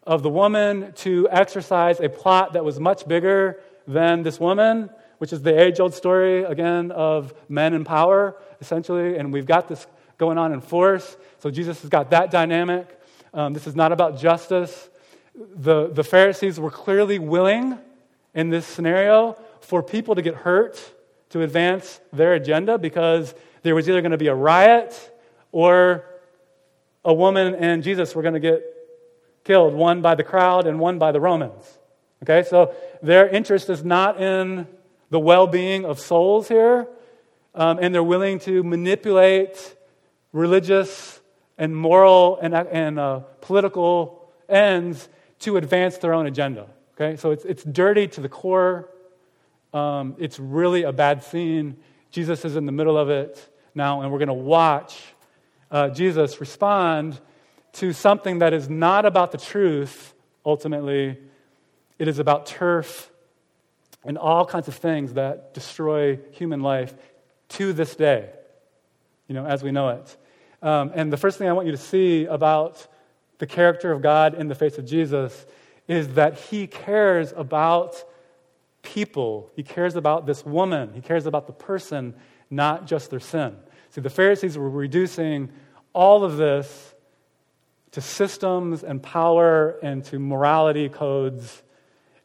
of 0.08 0.24
the 0.24 0.30
woman 0.30 0.94
to 0.94 1.28
exercise 1.30 2.00
a 2.00 2.08
plot 2.08 2.54
that 2.54 2.64
was 2.64 2.80
much 2.80 3.06
bigger 3.06 3.60
than 3.86 4.24
this 4.24 4.40
woman, 4.40 4.90
which 5.18 5.34
is 5.34 5.42
the 5.42 5.62
age 5.62 5.82
old 5.82 5.94
story, 5.94 6.46
again, 6.46 6.92
of 6.92 7.34
men 7.50 7.74
in 7.74 7.84
power, 7.84 8.38
essentially. 8.62 9.18
And 9.18 9.34
we've 9.34 9.46
got 9.46 9.68
this 9.68 9.86
going 10.18 10.38
on 10.38 10.54
in 10.54 10.62
force. 10.62 11.18
So 11.40 11.52
Jesus 11.52 11.82
has 11.82 11.90
got 11.90 12.12
that 12.12 12.32
dynamic. 12.32 12.88
Um, 13.34 13.52
this 13.52 13.68
is 13.68 13.76
not 13.76 13.92
about 13.92 14.18
justice. 14.18 14.90
The, 15.36 15.88
the 15.88 16.04
Pharisees 16.04 16.60
were 16.60 16.72
clearly 16.72 17.20
willing 17.20 17.78
in 18.34 18.50
this 18.50 18.66
scenario 18.66 19.38
for 19.62 19.82
people 19.82 20.16
to 20.16 20.22
get 20.22 20.36
hurt 20.36 20.80
to 21.30 21.42
advance 21.42 22.00
their 22.12 22.34
agenda 22.34 22.78
because 22.78 23.34
there 23.64 23.74
was 23.74 23.90
either 23.90 24.02
going 24.02 24.12
to 24.12 24.18
be 24.18 24.28
a 24.28 24.36
riot 24.36 25.12
or 25.52 26.06
a 27.04 27.14
woman 27.14 27.56
and 27.56 27.84
Jesus 27.84 28.14
were 28.14 28.22
going 28.22 28.36
to 28.36 28.40
get 28.40 28.64
killed, 29.44 29.74
one 29.74 30.02
by 30.02 30.16
the 30.16 30.24
crowd 30.24 30.68
and 30.68 30.80
one 30.80 31.00
by 31.00 31.12
the 31.12 31.20
Romans. 31.20 31.80
Okay, 32.24 32.48
so 32.48 32.74
their 33.02 33.28
interest 33.28 33.70
is 33.70 33.84
not 33.84 34.22
in 34.22 34.68
the 35.10 35.20
well 35.20 35.48
being 35.48 35.86
of 35.86 36.00
souls 36.00 36.48
here, 36.48 36.88
um, 37.54 37.80
and 37.82 37.94
they're 37.94 38.04
willing 38.04 38.40
to 38.40 38.64
manipulate 38.64 39.76
religious 40.32 41.20
and 41.58 41.76
moral 41.76 42.40
and, 42.42 42.54
and 42.54 43.00
uh, 43.00 43.20
political 43.42 44.32
ends 44.48 45.10
to 45.44 45.58
advance 45.58 45.98
their 45.98 46.14
own 46.14 46.26
agenda. 46.26 46.68
Okay, 46.96 47.18
so 47.18 47.32
it's, 47.32 47.46
it's 47.46 47.64
dirty 47.64 48.08
to 48.08 48.22
the 48.22 48.30
core. 48.30 48.90
Um, 49.74 50.16
it's 50.20 50.40
really 50.40 50.84
a 50.84 50.92
bad 50.92 51.24
scene. 51.24 51.78
Jesus 52.12 52.46
is 52.46 52.56
in 52.56 52.66
the 52.66 52.72
middle 52.72 52.98
of 52.98 53.10
it 53.10 53.50
now, 53.74 54.02
and 54.02 54.12
we're 54.12 54.20
going 54.20 54.28
to 54.28 54.34
watch 54.34 55.02
uh, 55.72 55.90
Jesus 55.90 56.40
respond 56.40 57.20
to 57.74 57.92
something 57.92 58.40
that 58.40 58.54
is 58.54 58.70
not 58.70 59.06
about 59.06 59.32
the 59.32 59.40
truth, 59.40 60.14
ultimately. 60.46 61.18
It 61.98 62.08
is 62.08 62.20
about 62.20 62.46
turf 62.46 63.12
and 64.06 64.18
all 64.18 64.46
kinds 64.46 64.68
of 64.68 64.76
things 64.76 65.14
that 65.14 65.54
destroy 65.54 66.20
human 66.32 66.62
life 66.62 66.94
to 67.50 67.74
this 67.74 67.96
day, 67.96 68.30
you 69.28 69.34
know, 69.34 69.46
as 69.46 69.64
we 69.64 69.72
know 69.72 69.90
it. 69.90 70.18
Um, 70.62 70.92
and 70.94 71.12
the 71.12 71.18
first 71.18 71.40
thing 71.40 71.50
I 71.50 71.54
want 71.54 71.66
you 71.66 71.72
to 71.72 71.78
see 71.78 72.26
about 72.26 72.88
the 73.38 73.48
character 73.48 73.92
of 73.92 74.02
God 74.02 74.36
in 74.36 74.48
the 74.48 74.56
face 74.56 74.78
of 74.78 74.86
Jesus 74.86 75.46
is 75.88 76.10
that 76.16 76.40
he 76.40 76.68
cares 76.68 77.34
about 77.36 78.04
people. 78.82 79.50
He 79.56 79.64
cares 79.64 79.96
about 79.96 80.26
this 80.26 80.46
woman. 80.46 80.94
He 80.94 81.02
cares 81.02 81.26
about 81.26 81.48
the 81.48 81.54
person, 81.54 82.14
not 82.50 82.86
just 82.86 83.10
their 83.10 83.20
sin. 83.20 83.56
See, 83.90 84.02
the 84.02 84.10
Pharisees 84.10 84.58
were 84.58 84.70
reducing 84.70 85.52
all 85.94 86.24
of 86.24 86.38
this 86.38 86.94
to 87.92 88.02
systems 88.02 88.84
and 88.84 89.02
power 89.02 89.78
and 89.84 90.04
to 90.06 90.20
morality 90.20 90.90
codes. 90.90 91.62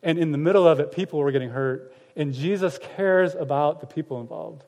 And 0.03 0.19
in 0.19 0.33
the 0.33 0.39
middle 0.39 0.67
of 0.67 0.81
it, 0.81 0.93
people 0.93 1.19
were 1.19 1.31
getting 1.31 1.51
hurt. 1.51 1.95
And 2.17 2.33
Jesus 2.33 2.79
cares 2.97 3.35
about 3.35 3.81
the 3.81 3.87
people 3.87 4.21
involved, 4.21 4.65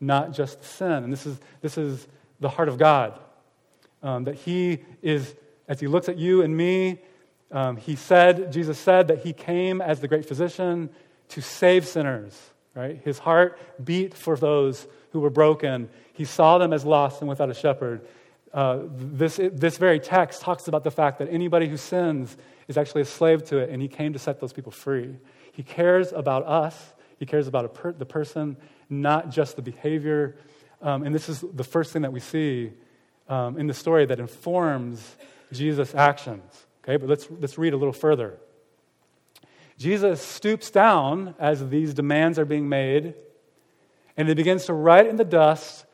not 0.00 0.32
just 0.32 0.60
the 0.60 0.66
sin. 0.66 1.04
And 1.04 1.12
this 1.12 1.26
is, 1.26 1.38
this 1.60 1.76
is 1.76 2.06
the 2.40 2.48
heart 2.48 2.68
of 2.68 2.78
God. 2.78 3.18
Um, 4.02 4.24
that 4.24 4.36
He 4.36 4.78
is, 5.02 5.34
as 5.68 5.80
He 5.80 5.86
looks 5.86 6.08
at 6.08 6.16
you 6.16 6.42
and 6.42 6.56
me, 6.56 7.00
um, 7.50 7.76
He 7.76 7.96
said, 7.96 8.52
Jesus 8.52 8.78
said 8.78 9.08
that 9.08 9.18
He 9.18 9.32
came 9.32 9.80
as 9.80 10.00
the 10.00 10.08
great 10.08 10.26
physician 10.26 10.90
to 11.28 11.40
save 11.40 11.86
sinners, 11.86 12.38
right? 12.74 13.00
His 13.04 13.18
heart 13.18 13.58
beat 13.84 14.14
for 14.14 14.36
those 14.36 14.86
who 15.10 15.20
were 15.20 15.30
broken. 15.30 15.88
He 16.12 16.24
saw 16.24 16.58
them 16.58 16.72
as 16.72 16.84
lost 16.84 17.20
and 17.20 17.28
without 17.28 17.50
a 17.50 17.54
shepherd. 17.54 18.06
Uh, 18.52 18.80
this, 18.88 19.38
this 19.52 19.76
very 19.76 20.00
text 20.00 20.40
talks 20.40 20.68
about 20.68 20.84
the 20.84 20.90
fact 20.90 21.18
that 21.18 21.28
anybody 21.30 21.68
who 21.68 21.76
sins 21.76 22.36
is 22.68 22.76
actually 22.78 23.02
a 23.02 23.06
slave 23.06 23.44
to 23.44 23.58
it, 23.58 23.70
and 23.70 23.82
he 23.82 23.88
came 23.88 24.12
to 24.12 24.18
set 24.18 24.40
those 24.40 24.52
people 24.52 24.72
free. 24.72 25.16
He 25.52 25.62
cares 25.62 26.12
about 26.12 26.46
us, 26.46 26.94
he 27.18 27.26
cares 27.26 27.48
about 27.48 27.74
per- 27.74 27.92
the 27.92 28.06
person, 28.06 28.56
not 28.88 29.30
just 29.30 29.56
the 29.56 29.62
behavior. 29.62 30.36
Um, 30.82 31.02
and 31.02 31.14
this 31.14 31.28
is 31.28 31.44
the 31.54 31.64
first 31.64 31.92
thing 31.92 32.02
that 32.02 32.12
we 32.12 32.20
see 32.20 32.72
um, 33.28 33.58
in 33.58 33.66
the 33.66 33.74
story 33.74 34.06
that 34.06 34.20
informs 34.20 35.16
Jesus' 35.52 35.94
actions. 35.94 36.66
Okay, 36.82 36.96
but 36.96 37.08
let's, 37.08 37.28
let's 37.40 37.58
read 37.58 37.72
a 37.72 37.76
little 37.76 37.92
further. 37.92 38.38
Jesus 39.78 40.22
stoops 40.22 40.70
down 40.70 41.34
as 41.38 41.68
these 41.68 41.92
demands 41.92 42.38
are 42.38 42.44
being 42.44 42.68
made, 42.68 43.14
and 44.16 44.28
he 44.28 44.34
begins 44.34 44.66
to 44.66 44.72
write 44.72 45.06
in 45.06 45.16
the 45.16 45.24
dust 45.24 45.84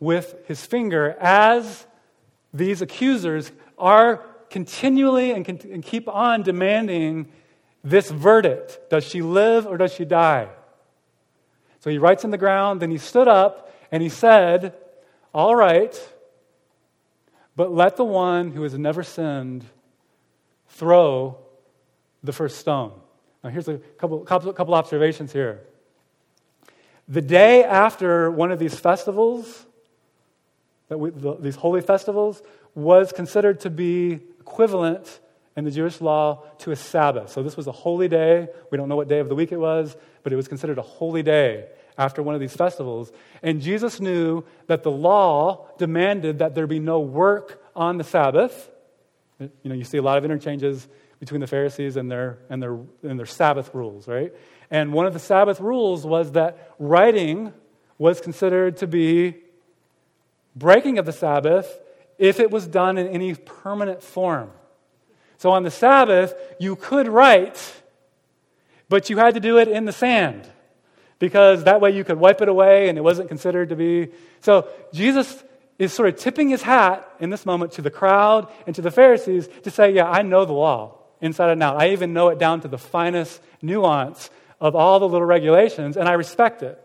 with 0.00 0.34
his 0.46 0.64
finger 0.66 1.16
as 1.20 1.86
these 2.52 2.82
accusers 2.82 3.52
are 3.78 4.16
continually 4.50 5.30
and, 5.30 5.48
and 5.48 5.82
keep 5.82 6.08
on 6.08 6.42
demanding 6.42 7.30
this 7.84 8.10
verdict 8.10 8.78
Does 8.90 9.04
she 9.04 9.22
live 9.22 9.66
or 9.66 9.76
does 9.76 9.92
she 9.92 10.04
die? 10.04 10.48
So 11.80 11.90
he 11.90 11.98
writes 11.98 12.24
in 12.24 12.30
the 12.30 12.38
ground, 12.38 12.80
then 12.80 12.90
he 12.90 12.98
stood 12.98 13.26
up 13.26 13.74
and 13.90 14.02
he 14.02 14.08
said, 14.08 14.74
All 15.34 15.56
right, 15.56 15.98
but 17.56 17.72
let 17.72 17.96
the 17.96 18.04
one 18.04 18.50
who 18.50 18.62
has 18.62 18.76
never 18.76 19.02
sinned 19.02 19.64
throw 20.68 21.36
the 22.22 22.32
first 22.32 22.58
stone. 22.58 22.92
Now, 23.44 23.50
here's 23.50 23.68
a 23.68 23.78
couple, 23.98 24.20
couple, 24.20 24.74
observations 24.74 25.32
here. 25.32 25.60
The 27.08 27.20
day 27.20 27.64
after 27.64 28.30
one 28.30 28.52
of 28.52 28.58
these 28.58 28.78
festivals, 28.78 29.66
that 30.88 30.98
we, 30.98 31.10
the, 31.10 31.34
these 31.36 31.56
holy 31.56 31.80
festivals, 31.80 32.42
was 32.74 33.12
considered 33.12 33.60
to 33.60 33.70
be 33.70 34.20
equivalent 34.40 35.20
in 35.56 35.64
the 35.64 35.70
Jewish 35.70 36.00
law 36.00 36.44
to 36.58 36.70
a 36.70 36.76
Sabbath. 36.76 37.30
So 37.30 37.42
this 37.42 37.56
was 37.56 37.66
a 37.66 37.72
holy 37.72 38.08
day. 38.08 38.48
We 38.70 38.78
don't 38.78 38.88
know 38.88 38.96
what 38.96 39.08
day 39.08 39.18
of 39.18 39.28
the 39.28 39.34
week 39.34 39.52
it 39.52 39.58
was, 39.58 39.96
but 40.22 40.32
it 40.32 40.36
was 40.36 40.48
considered 40.48 40.78
a 40.78 40.82
holy 40.82 41.22
day 41.22 41.66
after 41.98 42.22
one 42.22 42.34
of 42.34 42.40
these 42.40 42.54
festivals. 42.54 43.12
And 43.42 43.60
Jesus 43.60 44.00
knew 44.00 44.44
that 44.66 44.82
the 44.82 44.90
law 44.90 45.68
demanded 45.78 46.38
that 46.38 46.54
there 46.54 46.66
be 46.66 46.78
no 46.78 47.00
work 47.00 47.62
on 47.74 47.98
the 47.98 48.04
Sabbath. 48.04 48.70
You 49.38 49.50
know, 49.64 49.74
you 49.74 49.84
see 49.84 49.98
a 49.98 50.02
lot 50.02 50.18
of 50.18 50.24
interchanges 50.24 50.88
between 51.20 51.40
the 51.40 51.46
Pharisees 51.46 51.96
and 51.96 52.10
their, 52.10 52.38
and 52.50 52.62
their, 52.62 52.78
and 53.02 53.18
their 53.18 53.26
Sabbath 53.26 53.74
rules, 53.74 54.08
right? 54.08 54.32
And 54.70 54.92
one 54.92 55.06
of 55.06 55.12
the 55.12 55.18
Sabbath 55.18 55.60
rules 55.60 56.06
was 56.06 56.32
that 56.32 56.74
writing 56.78 57.52
was 57.98 58.20
considered 58.20 58.78
to 58.78 58.86
be 58.86 59.36
breaking 60.56 60.98
of 60.98 61.06
the 61.06 61.12
Sabbath 61.12 61.80
if 62.18 62.40
it 62.40 62.50
was 62.50 62.66
done 62.66 62.98
in 62.98 63.06
any 63.08 63.34
permanent 63.34 64.02
form. 64.02 64.50
So 65.38 65.50
on 65.50 65.62
the 65.62 65.70
Sabbath, 65.70 66.34
you 66.58 66.76
could 66.76 67.08
write, 67.08 67.82
but 68.88 69.10
you 69.10 69.18
had 69.18 69.34
to 69.34 69.40
do 69.40 69.58
it 69.58 69.68
in 69.68 69.84
the 69.84 69.92
sand 69.92 70.48
because 71.22 71.62
that 71.62 71.80
way 71.80 71.92
you 71.92 72.02
could 72.02 72.18
wipe 72.18 72.40
it 72.40 72.48
away 72.48 72.88
and 72.88 72.98
it 72.98 73.00
wasn't 73.00 73.28
considered 73.28 73.68
to 73.68 73.76
be. 73.76 74.08
So 74.40 74.66
Jesus 74.92 75.44
is 75.78 75.92
sort 75.92 76.08
of 76.08 76.16
tipping 76.16 76.48
his 76.48 76.62
hat 76.62 77.08
in 77.20 77.30
this 77.30 77.46
moment 77.46 77.70
to 77.74 77.80
the 77.80 77.92
crowd 77.92 78.48
and 78.66 78.74
to 78.74 78.82
the 78.82 78.90
Pharisees 78.90 79.48
to 79.62 79.70
say, 79.70 79.92
Yeah, 79.92 80.10
I 80.10 80.22
know 80.22 80.44
the 80.44 80.52
law 80.52 80.98
inside 81.20 81.50
and 81.50 81.62
out. 81.62 81.80
I 81.80 81.90
even 81.90 82.12
know 82.12 82.30
it 82.30 82.40
down 82.40 82.62
to 82.62 82.68
the 82.68 82.76
finest 82.76 83.40
nuance 83.62 84.30
of 84.60 84.74
all 84.74 84.98
the 84.98 85.06
little 85.06 85.24
regulations, 85.24 85.96
and 85.96 86.08
I 86.08 86.14
respect 86.14 86.64
it. 86.64 86.76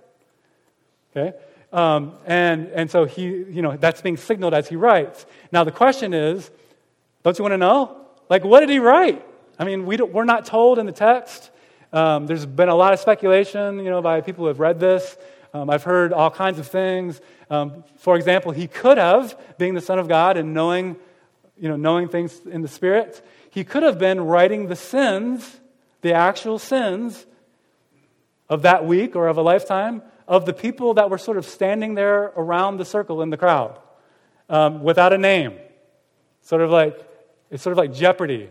Okay? 1.15 1.35
Um, 1.73 2.13
and, 2.27 2.67
and 2.67 2.91
so 2.91 3.05
he, 3.05 3.23
you 3.23 3.63
know, 3.63 3.75
that's 3.75 4.03
being 4.03 4.17
signaled 4.17 4.53
as 4.53 4.67
he 4.67 4.75
writes. 4.75 5.25
Now 5.51 5.63
the 5.63 5.71
question 5.71 6.13
is, 6.13 6.47
don't 7.23 7.35
you 7.39 7.41
want 7.41 7.53
to 7.53 7.57
know? 7.57 8.05
Like, 8.29 8.43
what 8.43 8.59
did 8.59 8.69
he 8.69 8.77
write? 8.77 9.25
I 9.57 9.63
mean, 9.63 9.87
we 9.87 9.97
we're 9.97 10.25
not 10.25 10.45
told 10.45 10.77
in 10.77 10.85
the 10.85 10.91
text. 10.91 11.49
Um, 11.93 12.27
there's 12.27 12.45
been 12.45 12.69
a 12.69 12.75
lot 12.75 12.93
of 12.93 12.99
speculation, 12.99 13.79
you 13.79 13.89
know, 13.89 14.01
by 14.01 14.21
people 14.21 14.43
who 14.43 14.47
have 14.49 14.59
read 14.59 14.79
this. 14.79 15.17
Um, 15.53 15.69
I've 15.69 15.83
heard 15.83 16.13
all 16.13 16.29
kinds 16.29 16.59
of 16.59 16.67
things. 16.67 17.21
Um, 17.49 17.83
for 17.97 18.15
example, 18.15 18.51
he 18.51 18.67
could 18.67 18.97
have, 18.97 19.37
being 19.57 19.73
the 19.73 19.81
Son 19.81 19.97
of 19.97 20.07
God 20.07 20.37
and 20.37 20.53
knowing, 20.53 20.97
you 21.57 21.69
know, 21.69 21.77
knowing 21.77 22.09
things 22.09 22.39
in 22.45 22.61
the 22.61 22.67
Spirit, 22.67 23.25
he 23.49 23.63
could 23.63 23.83
have 23.83 23.97
been 23.97 24.21
writing 24.21 24.67
the 24.67 24.75
sins, 24.75 25.59
the 26.01 26.13
actual 26.13 26.59
sins 26.59 27.25
of 28.49 28.63
that 28.63 28.85
week 28.85 29.15
or 29.15 29.27
of 29.27 29.37
a 29.37 29.41
lifetime 29.41 30.01
of 30.27 30.45
the 30.45 30.53
people 30.53 30.95
that 30.95 31.09
were 31.09 31.17
sort 31.17 31.37
of 31.37 31.45
standing 31.45 31.95
there 31.95 32.33
around 32.35 32.77
the 32.77 32.85
circle 32.85 33.21
in 33.21 33.29
the 33.29 33.37
crowd 33.37 33.79
um, 34.49 34.83
without 34.83 35.13
a 35.13 35.17
name. 35.17 35.57
Sort 36.41 36.61
of 36.61 36.69
like, 36.69 36.99
it's 37.49 37.63
sort 37.63 37.71
of 37.71 37.77
like 37.77 37.93
Jeopardy, 37.93 38.49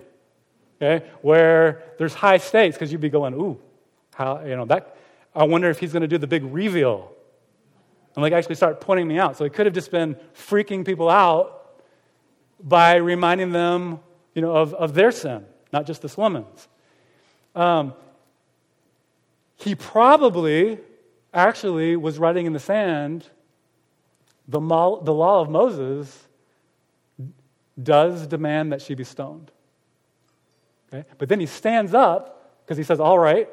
okay, 0.80 1.06
where 1.22 1.82
there's 1.98 2.14
high 2.14 2.38
stakes 2.38 2.76
because 2.76 2.92
you'd 2.92 3.00
be 3.00 3.08
going, 3.08 3.34
ooh, 3.34 3.58
how, 4.14 4.42
you 4.44 4.56
know, 4.56 4.64
that, 4.66 4.96
I 5.34 5.44
wonder 5.44 5.68
if 5.68 5.78
he's 5.78 5.92
going 5.92 6.02
to 6.02 6.08
do 6.08 6.18
the 6.18 6.26
big 6.26 6.44
reveal 6.44 7.12
and 8.14 8.22
like 8.22 8.32
actually 8.32 8.54
start 8.54 8.80
pointing 8.80 9.06
me 9.06 9.18
out. 9.18 9.36
So 9.36 9.44
he 9.44 9.50
could 9.50 9.66
have 9.66 9.74
just 9.74 9.90
been 9.90 10.16
freaking 10.34 10.84
people 10.84 11.08
out 11.08 11.74
by 12.62 12.96
reminding 12.96 13.52
them 13.52 14.00
you 14.34 14.42
know, 14.42 14.54
of, 14.54 14.74
of 14.74 14.94
their 14.94 15.12
sin, 15.12 15.44
not 15.72 15.86
just 15.86 16.02
this 16.02 16.16
woman's. 16.16 16.68
Um, 17.54 17.94
he 19.56 19.74
probably 19.74 20.78
actually 21.32 21.96
was 21.96 22.18
writing 22.18 22.46
in 22.46 22.52
the 22.52 22.58
sand 22.60 23.28
the, 24.48 24.60
mo- 24.60 25.00
the 25.02 25.12
law 25.12 25.40
of 25.40 25.50
Moses 25.50 26.24
does 27.82 28.26
demand 28.26 28.72
that 28.72 28.80
she 28.80 28.94
be 28.94 29.04
stoned. 29.04 29.50
Okay? 30.92 31.04
But 31.18 31.28
then 31.28 31.40
he 31.40 31.46
stands 31.46 31.94
up 31.94 32.60
because 32.64 32.78
he 32.78 32.84
says, 32.84 33.00
All 33.00 33.18
right, 33.18 33.48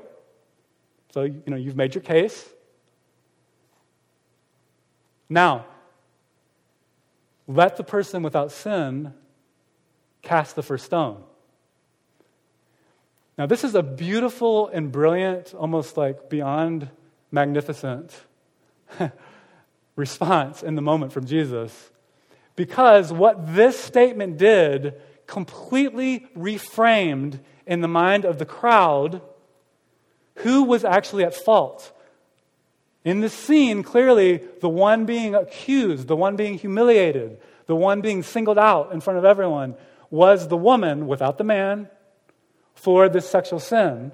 so 1.14 1.24
you 1.24 1.44
know, 1.48 1.58
you've 1.58 1.76
made 1.76 1.94
your 1.96 2.04
case. 2.04 2.48
Now, 5.30 5.66
let 7.48 7.78
the 7.78 7.84
person 7.84 8.24
without 8.24 8.52
sin 8.52 9.14
cast 10.22 10.56
the 10.56 10.64
first 10.64 10.86
stone. 10.86 11.24
Now, 13.38 13.46
this 13.48 13.64
is 13.64 13.76
a 13.76 13.84
beautiful 13.84 14.68
and 14.68 14.92
brilliant, 14.92 15.54
almost 15.54 15.98
like 15.98 16.30
beyond 16.30 16.90
magnificent 17.32 18.14
response 19.96 20.62
in 20.62 20.76
the 20.76 20.82
moment 20.82 21.12
from 21.12 21.26
Jesus. 21.26 21.92
Because 22.56 23.12
what 23.12 23.56
this 23.56 23.80
statement 23.80 24.38
did 24.38 25.02
completely 25.28 26.28
reframed 26.38 27.40
in 27.66 27.82
the 27.82 27.88
mind 27.88 28.26
of 28.26 28.40
the 28.40 28.46
crowd 28.46 29.22
who 30.38 30.64
was 30.64 30.84
actually 30.84 31.24
at 31.24 31.36
fault. 31.36 31.92
In 33.06 33.22
this 33.22 33.34
scene, 33.34 33.84
clearly, 33.84 34.38
the 34.62 34.70
one 34.70 35.06
being 35.06 35.36
accused, 35.36 36.08
the 36.08 36.16
one 36.16 36.36
being 36.36 36.58
humiliated, 36.58 37.40
the 37.66 37.76
one 37.76 38.02
being 38.02 38.24
singled 38.24 38.58
out 38.58 38.94
in 38.94 39.02
front 39.02 39.20
of 39.20 39.26
everyone 39.26 39.76
was 40.10 40.48
the 40.48 40.58
woman 40.58 41.08
without 41.08 41.38
the 41.38 41.44
man 41.44 41.90
for 42.76 43.10
this 43.10 43.30
sexual 43.30 43.60
sin. 43.60 44.12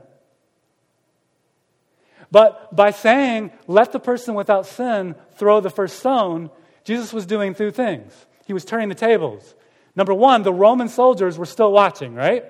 But 2.32 2.76
by 2.76 2.92
saying, 2.92 3.52
let 3.68 3.92
the 3.92 4.00
person 4.00 4.36
without 4.36 4.66
sin 4.66 5.16
throw 5.36 5.62
the 5.62 5.70
first 5.70 6.00
stone, 6.00 6.52
Jesus 6.84 7.12
was 7.12 7.26
doing 7.26 7.54
two 7.54 7.72
things. 7.72 8.14
He 8.46 8.54
was 8.54 8.66
turning 8.66 8.90
the 8.90 8.96
tables. 8.96 9.56
Number 10.00 10.14
one, 10.14 10.44
the 10.44 10.54
Roman 10.54 10.88
soldiers 10.88 11.38
were 11.38 11.46
still 11.46 11.74
watching, 11.74 12.16
right? 12.16 12.46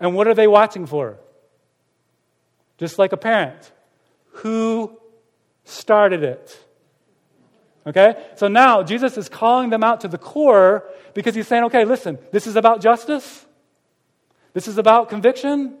And 0.00 0.14
what 0.14 0.26
are 0.28 0.32
they 0.32 0.46
watching 0.46 0.86
for? 0.86 1.18
Just 2.78 2.98
like 2.98 3.12
a 3.12 3.18
parent. 3.18 3.70
Who 4.40 4.98
started 5.64 6.22
it? 6.22 6.58
Okay? 7.86 8.14
So 8.36 8.48
now 8.48 8.82
Jesus 8.82 9.18
is 9.18 9.28
calling 9.28 9.68
them 9.68 9.84
out 9.84 10.00
to 10.00 10.08
the 10.08 10.16
core 10.16 10.88
because 11.12 11.34
he's 11.34 11.46
saying, 11.46 11.64
okay, 11.64 11.84
listen, 11.84 12.18
this 12.32 12.46
is 12.46 12.56
about 12.56 12.80
justice. 12.80 13.44
This 14.54 14.66
is 14.66 14.78
about 14.78 15.10
conviction. 15.10 15.76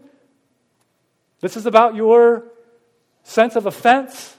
This 1.40 1.56
is 1.56 1.64
about 1.64 1.94
your 1.94 2.44
sense 3.22 3.56
of 3.56 3.64
offense. 3.64 4.36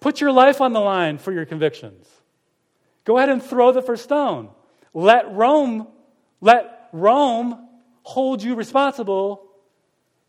Put 0.00 0.20
your 0.20 0.30
life 0.30 0.60
on 0.60 0.74
the 0.74 0.80
line 0.80 1.16
for 1.16 1.32
your 1.32 1.46
convictions. 1.46 2.06
Go 3.06 3.16
ahead 3.16 3.30
and 3.30 3.42
throw 3.42 3.72
the 3.72 3.80
first 3.80 4.04
stone. 4.04 4.50
Let 4.94 5.34
Rome, 5.34 5.88
let 6.40 6.88
Rome 6.92 7.68
hold 8.04 8.42
you 8.42 8.54
responsible 8.54 9.44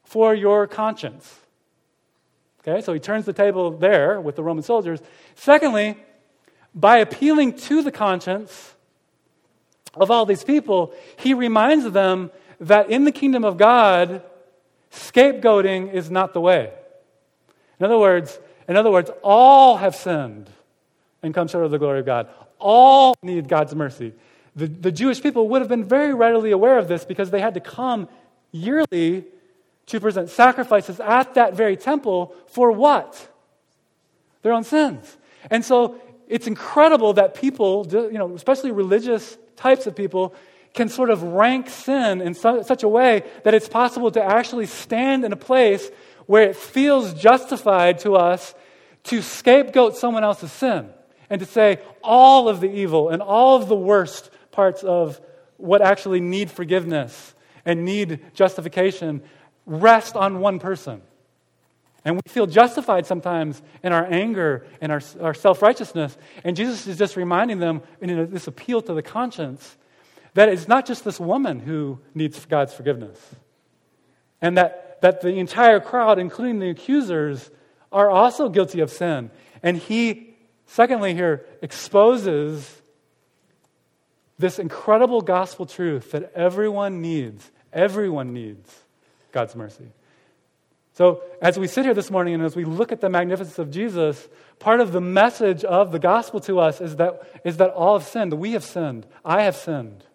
for 0.03 0.34
your 0.34 0.67
conscience. 0.67 1.39
Okay, 2.67 2.81
so 2.81 2.93
he 2.93 3.00
turns 3.00 3.25
the 3.25 3.34
table 3.34 3.72
there 3.72 4.19
with 4.19 4.36
the 4.36 4.43
Roman 4.43 4.63
soldiers. 4.63 5.00
Secondly, 5.36 5.98
by 6.74 6.98
appealing 6.98 7.53
to 7.53 7.84
the 7.84 7.91
conscience 7.91 8.74
of 9.93 10.10
all 10.10 10.25
these 10.25 10.43
people, 10.43 10.93
he 11.17 11.34
reminds 11.34 11.89
them 11.91 12.31
that 12.60 12.89
in 12.89 13.05
the 13.05 13.12
kingdom 13.12 13.45
of 13.45 13.57
God, 13.57 14.24
scapegoating 14.91 15.93
is 15.93 16.10
not 16.10 16.34
the 16.34 16.41
way. 16.41 16.74
In 17.79 17.86
other 17.86 18.00
words, 18.00 18.39
in 18.67 18.77
other 18.77 18.91
words, 18.91 19.12
all 19.22 19.77
have 19.77 19.95
sinned 19.95 20.50
and 21.22 21.34
come 21.34 21.48
short 21.48 21.65
of 21.65 21.72
the 21.72 21.77
glory 21.77 22.00
of 22.00 22.05
God. 22.05 22.29
All 22.57 23.15
need 23.22 23.48
God's 23.48 23.75
mercy. 23.75 24.13
The, 24.55 24.67
the 24.67 24.91
Jewish 24.91 25.21
people 25.21 25.50
would 25.50 25.62
have 25.62 25.69
been 25.69 25.85
very 25.85 26.13
readily 26.13 26.51
aware 26.51 26.77
of 26.77 26.88
this 26.88 27.05
because 27.05 27.29
they 27.29 27.41
had 27.41 27.55
to 27.55 27.59
come 27.59 28.07
yearly 28.51 29.25
to 29.88 30.00
present 30.00 30.29
sacrifices 30.29 31.00
at 31.00 31.33
that 31.35 31.55
very 31.55 31.77
temple 31.77 32.33
for 32.47 32.71
what? 32.71 33.31
Their 34.41 34.53
own 34.53 34.63
sins. 34.63 35.17
And 35.51 35.63
so 35.63 36.00
it's 36.27 36.47
incredible 36.47 37.13
that 37.13 37.35
people, 37.35 37.88
you 37.91 38.17
know, 38.17 38.33
especially 38.33 38.71
religious 38.71 39.38
types 39.55 39.88
of 39.88 39.95
people, 39.95 40.33
can 40.74 40.89
sort 40.89 41.09
of 41.09 41.24
rank 41.24 41.69
sin 41.69 42.21
in 42.21 42.33
su- 42.33 42.63
such 42.63 42.83
a 42.83 42.88
way 42.88 43.24
that 43.43 43.53
it's 43.53 43.69
possible 43.69 44.12
to 44.12 44.24
actually 44.24 44.65
stand 44.65 45.24
in 45.24 45.31
a 45.31 45.38
place 45.38 45.89
where 46.25 46.43
it 46.43 46.55
feels 46.55 47.13
justified 47.13 48.00
to 48.00 48.15
us 48.15 48.53
to 49.03 49.21
scapegoat 49.21 49.95
someone 49.95 50.24
else's 50.24 50.51
sin 50.51 50.89
and 51.29 51.39
to 51.39 51.45
say 51.45 51.79
all 52.03 52.50
of 52.50 52.59
the 52.59 52.69
evil 52.69 53.09
and 53.09 53.21
all 53.21 53.55
of 53.55 53.69
the 53.69 53.75
worst 53.75 54.29
parts 54.55 54.83
of 54.83 55.19
what 55.57 55.81
actually 55.81 56.21
need 56.21 56.50
forgiveness 56.50 57.35
and 57.65 57.83
need 57.83 58.19
justification 58.33 59.21
rest 59.65 60.15
on 60.15 60.39
one 60.39 60.59
person. 60.59 61.01
And 62.03 62.15
we 62.15 62.21
feel 62.27 62.45
justified 62.45 63.07
sometimes 63.07 63.62
in 63.83 63.91
our 63.91 64.05
anger 64.05 64.65
and 64.79 64.91
our, 64.91 65.01
our 65.19 65.33
self 65.33 65.62
righteousness. 65.62 66.15
And 66.43 66.55
Jesus 66.55 66.85
is 66.85 66.97
just 66.97 67.15
reminding 67.15 67.59
them 67.59 67.81
in 68.00 68.31
this 68.31 68.47
appeal 68.47 68.81
to 68.83 68.93
the 68.93 69.01
conscience 69.01 69.75
that 70.35 70.50
it's 70.50 70.67
not 70.67 70.85
just 70.85 71.03
this 71.03 71.19
woman 71.19 71.59
who 71.59 72.00
needs 72.13 72.45
God's 72.45 72.74
forgiveness. 72.74 73.19
And 74.41 74.57
that, 74.57 75.01
that 75.01 75.21
the 75.21 75.29
entire 75.29 75.79
crowd, 75.79 76.19
including 76.19 76.59
the 76.59 76.69
accusers, 76.69 77.50
are 77.91 78.09
also 78.09 78.50
guilty 78.50 78.81
of 78.81 78.91
sin. 78.91 79.31
And 79.63 79.77
he, 79.77 80.35
secondly, 80.65 81.15
here 81.15 81.45
exposes 81.62 82.81
this 84.38 84.60
incredible 84.60 85.22
gospel 85.22 85.65
truth 85.65 86.12
that 86.12 86.32
everyone 86.34 87.01
needs, 87.01 87.51
everyone 87.72 88.34
needs 88.34 88.84
God's 89.32 89.56
mercy. 89.56 89.88
So, 90.94 91.22
as 91.42 91.60
we 91.60 91.68
sit 91.68 91.84
here 91.84 91.94
this 91.94 92.10
morning 92.10 92.36
and 92.36 92.44
as 92.44 92.56
we 92.56 92.63
look 92.63 92.94
at 92.94 93.01
the 93.01 93.10
magnificence 93.10 93.60
of 93.60 93.70
Jesus, 93.70 94.30
part 94.60 94.80
of 94.80 94.94
the 94.94 95.01
message 95.01 95.65
of 95.65 95.92
the 95.92 96.00
gospel 96.00 96.39
to 96.42 96.60
us 96.60 96.80
is 96.80 96.96
that, 96.96 97.22
is 97.44 97.58
that 97.58 97.72
all 97.72 98.00
have 98.00 98.08
sinned. 98.08 98.32
That 98.32 98.38
we 98.38 98.54
have 98.54 98.63
sinned. 98.63 99.06
I 99.24 99.44
have 99.44 99.58
sinned. 99.58 100.06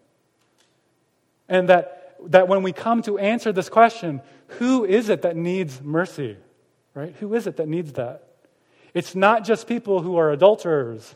And 1.50 1.69
that, 1.69 2.17
that 2.29 2.49
when 2.49 2.62
we 2.62 2.73
come 2.73 3.03
to 3.03 3.19
answer 3.19 3.53
this 3.53 3.69
question, 3.69 4.23
who 4.59 4.87
is 4.87 5.11
it 5.11 5.23
that 5.23 5.37
needs 5.37 5.83
mercy? 5.83 6.39
Right? 6.95 7.15
Who 7.17 7.35
is 7.35 7.47
it 7.47 7.59
that 7.59 7.69
needs 7.69 7.93
that? 7.95 8.25
It's 8.95 9.15
not 9.15 9.45
just 9.45 9.67
people 9.69 10.00
who 10.00 10.17
are 10.17 10.31
adulterers 10.31 11.15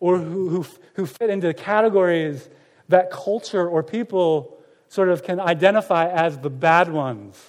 or 0.00 0.18
who, 0.18 0.48
who, 0.48 0.66
who 0.94 1.06
fit 1.06 1.30
into 1.30 1.52
categories 1.54 2.48
that 2.88 3.10
culture 3.10 3.68
or 3.68 3.82
people 3.82 4.58
sort 4.88 5.08
of 5.08 5.22
can 5.22 5.38
identify 5.38 6.08
as 6.08 6.38
the 6.38 6.50
bad 6.50 6.90
ones, 6.90 7.42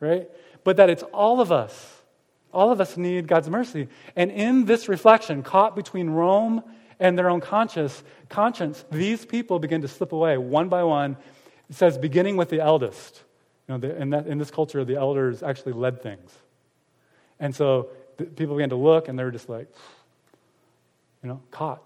right? 0.00 0.28
but 0.68 0.76
that 0.76 0.90
it's 0.90 1.02
all 1.14 1.40
of 1.40 1.50
us. 1.50 2.02
All 2.52 2.70
of 2.70 2.78
us 2.78 2.98
need 2.98 3.26
God's 3.26 3.48
mercy. 3.48 3.88
And 4.14 4.30
in 4.30 4.66
this 4.66 4.86
reflection, 4.86 5.42
caught 5.42 5.74
between 5.74 6.10
Rome 6.10 6.62
and 7.00 7.16
their 7.16 7.30
own 7.30 7.40
conscience, 7.40 8.04
conscience, 8.28 8.84
these 8.90 9.24
people 9.24 9.58
begin 9.58 9.80
to 9.80 9.88
slip 9.88 10.12
away 10.12 10.36
one 10.36 10.68
by 10.68 10.82
one. 10.84 11.16
It 11.70 11.76
says, 11.76 11.96
beginning 11.96 12.36
with 12.36 12.50
the 12.50 12.60
eldest. 12.60 13.22
You 13.66 13.78
know, 13.78 13.88
in, 13.88 14.10
that, 14.10 14.26
in 14.26 14.36
this 14.36 14.50
culture, 14.50 14.84
the 14.84 14.96
elders 14.96 15.42
actually 15.42 15.72
led 15.72 16.02
things. 16.02 16.30
And 17.40 17.56
so 17.56 17.88
people 18.36 18.54
began 18.54 18.68
to 18.68 18.76
look, 18.76 19.08
and 19.08 19.18
they 19.18 19.24
were 19.24 19.30
just 19.30 19.48
like, 19.48 19.68
you 21.22 21.30
know, 21.30 21.40
caught. 21.50 21.82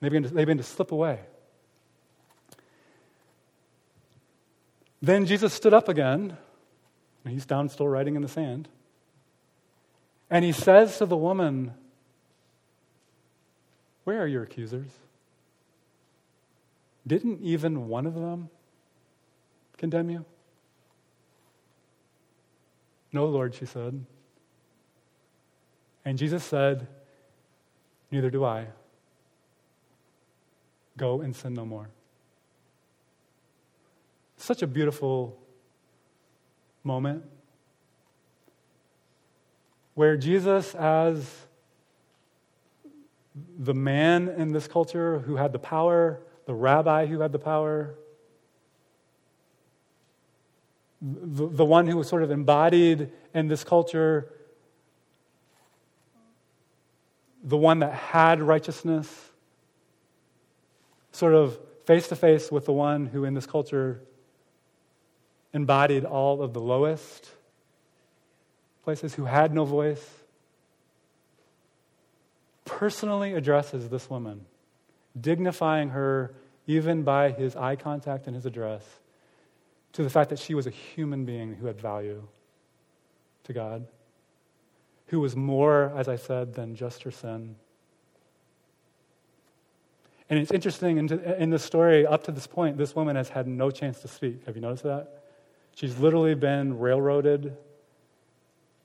They 0.00 0.08
began 0.08 0.22
to, 0.24 0.28
they 0.28 0.44
began 0.44 0.58
to 0.58 0.62
slip 0.62 0.92
away. 0.92 1.20
Then 5.00 5.26
Jesus 5.26 5.52
stood 5.52 5.74
up 5.74 5.88
again 5.88 6.36
and 7.24 7.32
he's 7.32 7.46
down 7.46 7.68
still 7.68 7.88
writing 7.88 8.16
in 8.16 8.22
the 8.22 8.28
sand. 8.28 8.68
And 10.30 10.44
he 10.44 10.52
says 10.52 10.98
to 10.98 11.06
the 11.06 11.16
woman, 11.16 11.72
Where 14.04 14.20
are 14.20 14.26
your 14.26 14.42
accusers? 14.42 14.90
Didn't 17.06 17.40
even 17.40 17.88
one 17.88 18.06
of 18.06 18.14
them 18.14 18.50
condemn 19.76 20.10
you? 20.10 20.24
No, 23.12 23.26
Lord, 23.26 23.54
she 23.54 23.66
said. 23.66 24.04
And 26.04 26.18
Jesus 26.18 26.44
said, 26.44 26.88
Neither 28.10 28.30
do 28.30 28.44
I. 28.44 28.66
Go 30.96 31.20
and 31.20 31.34
sin 31.34 31.54
no 31.54 31.64
more. 31.64 31.88
Such 34.36 34.62
a 34.62 34.66
beautiful 34.66 35.38
moment 36.84 37.24
where 39.94 40.16
Jesus, 40.16 40.74
as 40.74 41.46
the 43.58 43.74
man 43.74 44.28
in 44.28 44.52
this 44.52 44.68
culture 44.68 45.20
who 45.20 45.36
had 45.36 45.52
the 45.52 45.58
power, 45.58 46.20
the 46.46 46.54
rabbi 46.54 47.06
who 47.06 47.20
had 47.20 47.32
the 47.32 47.38
power, 47.38 47.94
the, 51.00 51.48
the 51.48 51.64
one 51.64 51.86
who 51.86 51.96
was 51.96 52.08
sort 52.08 52.22
of 52.22 52.30
embodied 52.30 53.10
in 53.34 53.48
this 53.48 53.64
culture, 53.64 54.32
the 57.42 57.56
one 57.56 57.80
that 57.80 57.92
had 57.92 58.42
righteousness, 58.42 59.30
sort 61.16 61.34
of 61.34 61.58
face 61.84 62.08
to 62.08 62.16
face 62.16 62.52
with 62.52 62.66
the 62.66 62.72
one 62.72 63.06
who 63.06 63.24
in 63.24 63.32
this 63.32 63.46
culture 63.46 64.02
embodied 65.54 66.04
all 66.04 66.42
of 66.42 66.52
the 66.52 66.60
lowest 66.60 67.30
places, 68.84 69.14
who 69.14 69.24
had 69.24 69.54
no 69.54 69.64
voice, 69.64 70.04
personally 72.66 73.32
addresses 73.32 73.88
this 73.88 74.10
woman, 74.10 74.44
dignifying 75.18 75.88
her 75.88 76.34
even 76.66 77.02
by 77.02 77.30
his 77.30 77.56
eye 77.56 77.76
contact 77.76 78.26
and 78.26 78.36
his 78.36 78.44
address 78.44 78.84
to 79.92 80.02
the 80.02 80.10
fact 80.10 80.28
that 80.30 80.38
she 80.38 80.54
was 80.54 80.66
a 80.66 80.70
human 80.70 81.24
being 81.24 81.54
who 81.54 81.66
had 81.66 81.80
value 81.80 82.22
to 83.44 83.52
God, 83.54 83.86
who 85.06 85.20
was 85.20 85.34
more, 85.34 85.92
as 85.96 86.08
I 86.08 86.16
said, 86.16 86.54
than 86.54 86.74
just 86.74 87.04
her 87.04 87.10
sin. 87.10 87.56
And 90.28 90.38
it's 90.40 90.50
interesting, 90.50 90.98
in, 90.98 91.50
the 91.50 91.58
story, 91.58 92.04
up 92.04 92.24
to 92.24 92.32
this 92.32 92.46
point, 92.48 92.78
this 92.78 92.96
woman 92.96 93.14
has 93.14 93.28
had 93.28 93.46
no 93.46 93.70
chance 93.70 94.00
to 94.00 94.08
speak. 94.08 94.44
Have 94.46 94.56
you 94.56 94.62
noticed 94.62 94.82
that? 94.82 95.22
She's 95.76 95.98
literally 95.98 96.34
been 96.34 96.78
railroaded. 96.78 97.56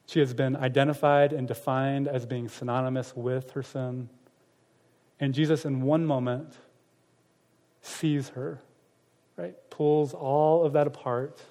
She 0.05 0.19
has 0.19 0.33
been 0.33 0.55
identified 0.55 1.33
and 1.33 1.47
defined 1.47 2.07
as 2.07 2.25
being 2.25 2.47
synonymous 2.47 3.15
with 3.15 3.51
her 3.51 3.63
sin. 3.63 4.09
And 5.19 5.33
Jesus, 5.33 5.65
in 5.65 5.81
one 5.81 6.05
moment, 6.05 6.53
sees 7.81 8.29
her, 8.29 8.61
right? 9.35 9.55
Pulls 9.71 10.13
all 10.13 10.63
of 10.63 10.73
that 10.73 10.85
apart. 10.85 11.41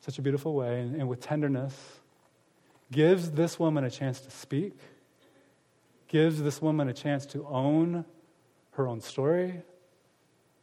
Such 0.00 0.18
a 0.18 0.22
beautiful 0.22 0.54
way, 0.54 0.80
and 0.80 1.08
with 1.08 1.20
tenderness, 1.20 1.74
gives 2.92 3.32
this 3.32 3.58
woman 3.58 3.84
a 3.84 3.90
chance 3.90 4.20
to 4.20 4.30
speak, 4.30 4.78
gives 6.10 6.42
this 6.42 6.60
woman 6.60 6.88
a 6.88 6.92
chance 6.92 7.24
to 7.24 7.46
own 7.46 8.04
her 8.72 8.88
own 8.88 9.00
story, 9.00 9.62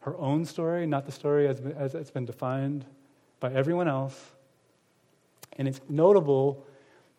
her 0.02 0.16
own 0.18 0.44
story, 0.44 0.86
not 0.86 1.06
the 1.06 1.12
story 1.12 1.48
as, 1.48 1.62
as 1.62 1.96
it's 1.96 2.12
been 2.12 2.26
defined 2.26 2.86
by 3.40 3.52
everyone 3.54 3.88
else. 3.88 4.34
And 5.58 5.68
it's 5.68 5.80
notable 5.88 6.66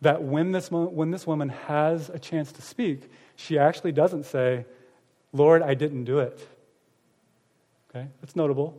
that 0.03 0.23
when 0.23 0.53
this, 0.53 0.71
when 0.71 1.11
this 1.11 1.27
woman 1.27 1.49
has 1.49 2.11
a 2.11 2.19
chance 2.19 2.53
to 2.53 2.63
speak, 2.63 3.11
she 3.37 3.59
actually 3.59 3.93
doesn't 3.93 4.25
say, 4.25 4.67
Lord, 5.33 5.63
I 5.63 5.73
didn't 5.75 6.05
do 6.05 6.19
it. 6.19 6.47
Okay? 7.91 8.09
That's 8.21 8.37
notable. 8.37 8.79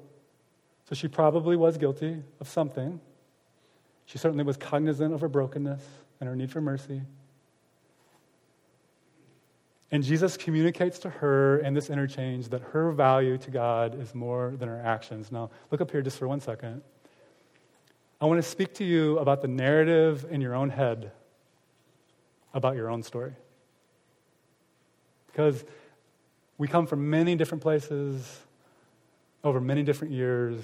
So 0.88 0.96
she 0.96 1.08
probably 1.08 1.56
was 1.56 1.78
guilty 1.78 2.22
of 2.40 2.48
something. 2.48 3.00
She 4.06 4.20
certainly 4.20 4.44
was 4.44 4.58
cognizant 4.58 5.14
of 5.14 5.22
her 5.22 5.28
brokenness 5.28 5.82
and 6.20 6.30
her 6.30 6.36
need 6.36 6.52
for 6.52 6.62
mercy. 6.62 7.02
And 9.92 10.04
Jesus 10.04 10.38
communicates 10.38 11.00
to 11.00 11.10
her 11.10 11.60
in 11.60 11.74
this 11.74 11.90
interchange 11.90 12.50
that 12.50 12.62
her 12.62 12.92
value 12.92 13.38
to 13.40 13.52
God 13.52 14.00
is 14.00 14.14
more 14.14 14.54
than 14.58 14.70
her 14.70 14.82
actions. 14.84 15.32
Now, 15.32 15.50
look 15.72 15.82
up 15.82 15.90
here 15.90 16.02
just 16.02 16.18
for 16.20 16.28
one 16.28 16.40
second. 16.40 16.82
I 18.22 18.26
want 18.26 18.42
to 18.44 18.48
speak 18.48 18.76
to 18.76 18.84
you 18.84 19.18
about 19.18 19.42
the 19.42 19.48
narrative 19.48 20.26
in 20.30 20.42
your 20.42 20.54
own 20.54 20.70
head 20.70 21.12
about 22.54 22.76
your 22.76 22.90
own 22.90 23.04
story. 23.04 23.34
Because 25.28 25.64
we 26.58 26.68
come 26.68 26.88
from 26.88 27.10
many 27.10 27.36
different 27.36 27.62
places 27.62 28.40
over 29.44 29.62
many 29.62 29.84
different 29.84 30.14
years, 30.14 30.62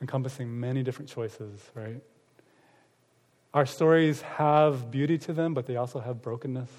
encompassing 0.00 0.60
many 0.60 0.82
different 0.82 1.08
choices, 1.08 1.60
right? 1.74 2.00
Our 3.52 3.66
stories 3.66 4.22
have 4.22 4.90
beauty 4.90 5.18
to 5.18 5.32
them, 5.32 5.54
but 5.54 5.66
they 5.66 5.76
also 5.76 5.98
have 5.98 6.22
brokenness. 6.22 6.70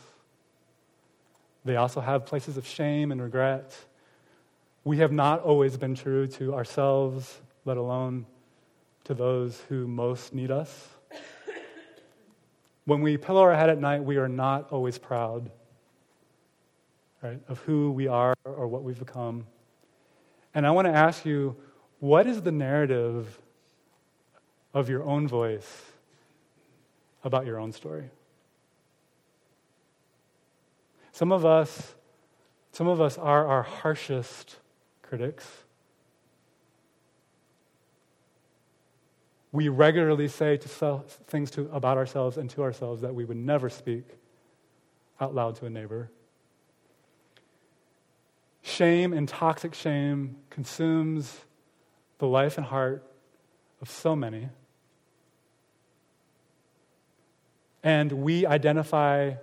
They 1.63 1.75
also 1.75 2.01
have 2.01 2.25
places 2.25 2.57
of 2.57 2.65
shame 2.67 3.11
and 3.11 3.21
regret. 3.21 3.75
We 4.83 4.97
have 4.97 5.11
not 5.11 5.41
always 5.41 5.77
been 5.77 5.95
true 5.95 6.27
to 6.27 6.55
ourselves, 6.55 7.39
let 7.65 7.77
alone 7.77 8.25
to 9.03 9.13
those 9.13 9.61
who 9.69 9.87
most 9.87 10.33
need 10.33 10.51
us. 10.51 10.89
When 12.85 13.01
we 13.01 13.17
pillow 13.17 13.41
our 13.41 13.55
head 13.55 13.69
at 13.69 13.79
night, 13.79 14.03
we 14.03 14.17
are 14.17 14.27
not 14.27 14.71
always 14.71 14.97
proud 14.97 15.51
right, 17.21 17.39
of 17.47 17.59
who 17.59 17.91
we 17.91 18.07
are 18.07 18.33
or 18.43 18.67
what 18.67 18.83
we've 18.83 18.97
become. 18.97 19.45
And 20.53 20.65
I 20.65 20.71
want 20.71 20.87
to 20.87 20.93
ask 20.93 21.25
you 21.25 21.55
what 21.99 22.25
is 22.25 22.41
the 22.41 22.51
narrative 22.51 23.39
of 24.73 24.89
your 24.89 25.03
own 25.03 25.27
voice 25.27 25.83
about 27.23 27.45
your 27.45 27.59
own 27.59 27.71
story? 27.71 28.09
Some 31.11 31.31
of 31.31 31.45
us, 31.45 31.95
some 32.71 32.87
of 32.87 33.01
us 33.01 33.17
are 33.17 33.45
our 33.45 33.63
harshest 33.63 34.55
critics. 35.01 35.45
We 39.51 39.67
regularly 39.67 40.29
say 40.29 40.55
to 40.57 41.03
things 41.27 41.51
to, 41.51 41.69
about 41.73 41.97
ourselves 41.97 42.37
and 42.37 42.49
to 42.51 42.63
ourselves 42.63 43.01
that 43.01 43.13
we 43.13 43.25
would 43.25 43.37
never 43.37 43.69
speak 43.69 44.05
out 45.19 45.35
loud 45.35 45.55
to 45.57 45.65
a 45.65 45.69
neighbor. 45.69 46.09
Shame 48.61 49.11
and 49.11 49.27
toxic 49.27 49.73
shame 49.73 50.37
consumes 50.49 51.41
the 52.19 52.27
life 52.27 52.57
and 52.57 52.65
heart 52.65 53.03
of 53.81 53.89
so 53.89 54.15
many. 54.15 54.47
And 57.83 58.11
we 58.11 58.45
identify 58.45 59.33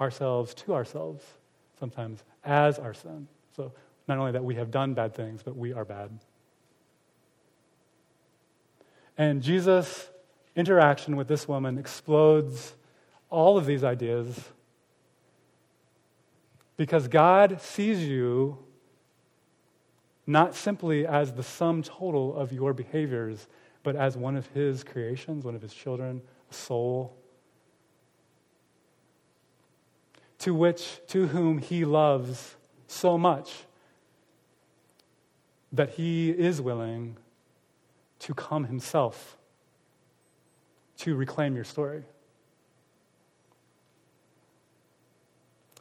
ourselves 0.00 0.54
to 0.54 0.74
ourselves 0.74 1.24
sometimes 1.78 2.22
as 2.44 2.78
our 2.78 2.94
sin. 2.94 3.28
So, 3.56 3.72
not 4.08 4.18
only 4.18 4.32
that 4.32 4.44
we 4.44 4.56
have 4.56 4.70
done 4.70 4.94
bad 4.94 5.14
things, 5.14 5.42
but 5.42 5.56
we 5.56 5.72
are 5.72 5.84
bad. 5.84 6.10
And 9.16 9.42
Jesus' 9.42 10.08
interaction 10.56 11.16
with 11.16 11.28
this 11.28 11.46
woman 11.46 11.78
explodes 11.78 12.74
all 13.28 13.56
of 13.56 13.66
these 13.66 13.84
ideas 13.84 14.40
because 16.76 17.08
God 17.08 17.60
sees 17.60 18.02
you 18.02 18.58
not 20.26 20.54
simply 20.54 21.06
as 21.06 21.32
the 21.32 21.42
sum 21.42 21.82
total 21.82 22.34
of 22.34 22.52
your 22.52 22.72
behaviors, 22.72 23.48
but 23.82 23.96
as 23.96 24.16
one 24.16 24.36
of 24.36 24.46
His 24.48 24.82
creations, 24.82 25.44
one 25.44 25.54
of 25.54 25.62
His 25.62 25.74
children, 25.74 26.22
a 26.50 26.54
soul, 26.54 27.19
to 30.40 30.54
which, 30.54 31.00
to 31.08 31.28
whom 31.28 31.58
He 31.58 31.84
loves 31.84 32.56
so 32.86 33.16
much 33.16 33.52
that 35.72 35.90
He 35.90 36.30
is 36.30 36.60
willing 36.60 37.16
to 38.20 38.34
come 38.34 38.64
Himself 38.64 39.36
to 40.98 41.14
reclaim 41.14 41.54
your 41.54 41.64
story. 41.64 42.02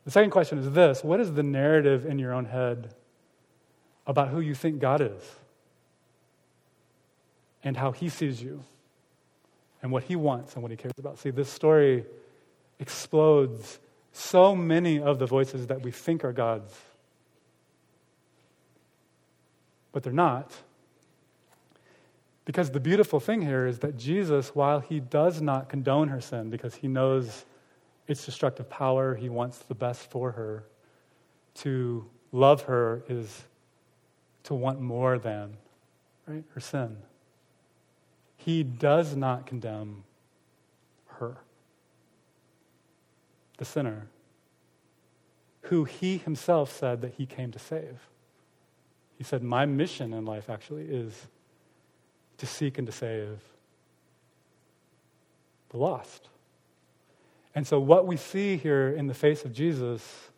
The 0.05 0.11
second 0.11 0.31
question 0.31 0.57
is 0.59 0.71
this 0.71 1.03
What 1.03 1.19
is 1.19 1.33
the 1.33 1.43
narrative 1.43 2.05
in 2.05 2.19
your 2.19 2.33
own 2.33 2.45
head 2.45 2.93
about 4.07 4.29
who 4.29 4.39
you 4.39 4.55
think 4.55 4.79
God 4.79 5.01
is 5.01 5.21
and 7.63 7.77
how 7.77 7.91
He 7.91 8.09
sees 8.09 8.41
you 8.41 8.63
and 9.81 9.91
what 9.91 10.03
He 10.03 10.15
wants 10.17 10.53
and 10.53 10.63
what 10.63 10.71
He 10.71 10.77
cares 10.77 10.93
about? 10.97 11.17
See, 11.17 11.29
this 11.29 11.49
story 11.49 12.05
explodes 12.79 13.79
so 14.11 14.55
many 14.55 14.99
of 14.99 15.19
the 15.19 15.25
voices 15.25 15.67
that 15.67 15.81
we 15.81 15.91
think 15.91 16.23
are 16.23 16.33
God's, 16.33 16.73
but 19.91 20.03
they're 20.03 20.13
not. 20.13 20.51
Because 22.45 22.71
the 22.71 22.79
beautiful 22.79 23.19
thing 23.19 23.41
here 23.41 23.67
is 23.67 23.79
that 23.79 23.97
Jesus, 23.97 24.55
while 24.55 24.79
he 24.79 24.99
does 24.99 25.41
not 25.41 25.69
condone 25.69 26.07
her 26.07 26.21
sin 26.21 26.49
because 26.49 26.75
he 26.75 26.87
knows 26.87 27.45
its 28.09 28.25
destructive 28.25 28.69
power. 28.69 29.15
He 29.15 29.29
wants 29.29 29.59
the 29.59 29.75
best 29.75 30.09
for 30.09 30.31
her. 30.31 30.65
To 31.55 32.05
love 32.31 32.63
her 32.63 33.03
is 33.07 33.43
to 34.43 34.55
want 34.55 34.81
more 34.81 35.19
than 35.19 35.55
right, 36.25 36.43
her 36.53 36.59
sin. 36.59 36.97
He 38.35 38.63
does 38.63 39.15
not 39.15 39.45
condemn 39.45 40.03
her, 41.05 41.37
the 43.59 43.65
sinner, 43.65 44.07
who 45.63 45.83
he 45.83 46.17
himself 46.17 46.71
said 46.75 47.01
that 47.01 47.13
he 47.15 47.25
came 47.25 47.51
to 47.51 47.59
save. 47.59 47.99
He 49.17 49.23
said, 49.23 49.43
My 49.43 49.65
mission 49.65 50.13
in 50.13 50.25
life 50.25 50.49
actually 50.49 50.85
is 50.85 51.27
to 52.37 52.47
seek 52.47 52.77
and 52.77 52.87
to 52.87 52.93
save 52.93 53.37
the 55.69 55.77
lost. 55.77 56.29
And 57.53 57.67
so, 57.67 57.81
what 57.81 58.07
we 58.07 58.15
see 58.15 58.55
here 58.55 58.89
in 58.89 59.07
the 59.07 59.13
face 59.13 59.43
of 59.43 59.51
Jesus, 59.51 60.29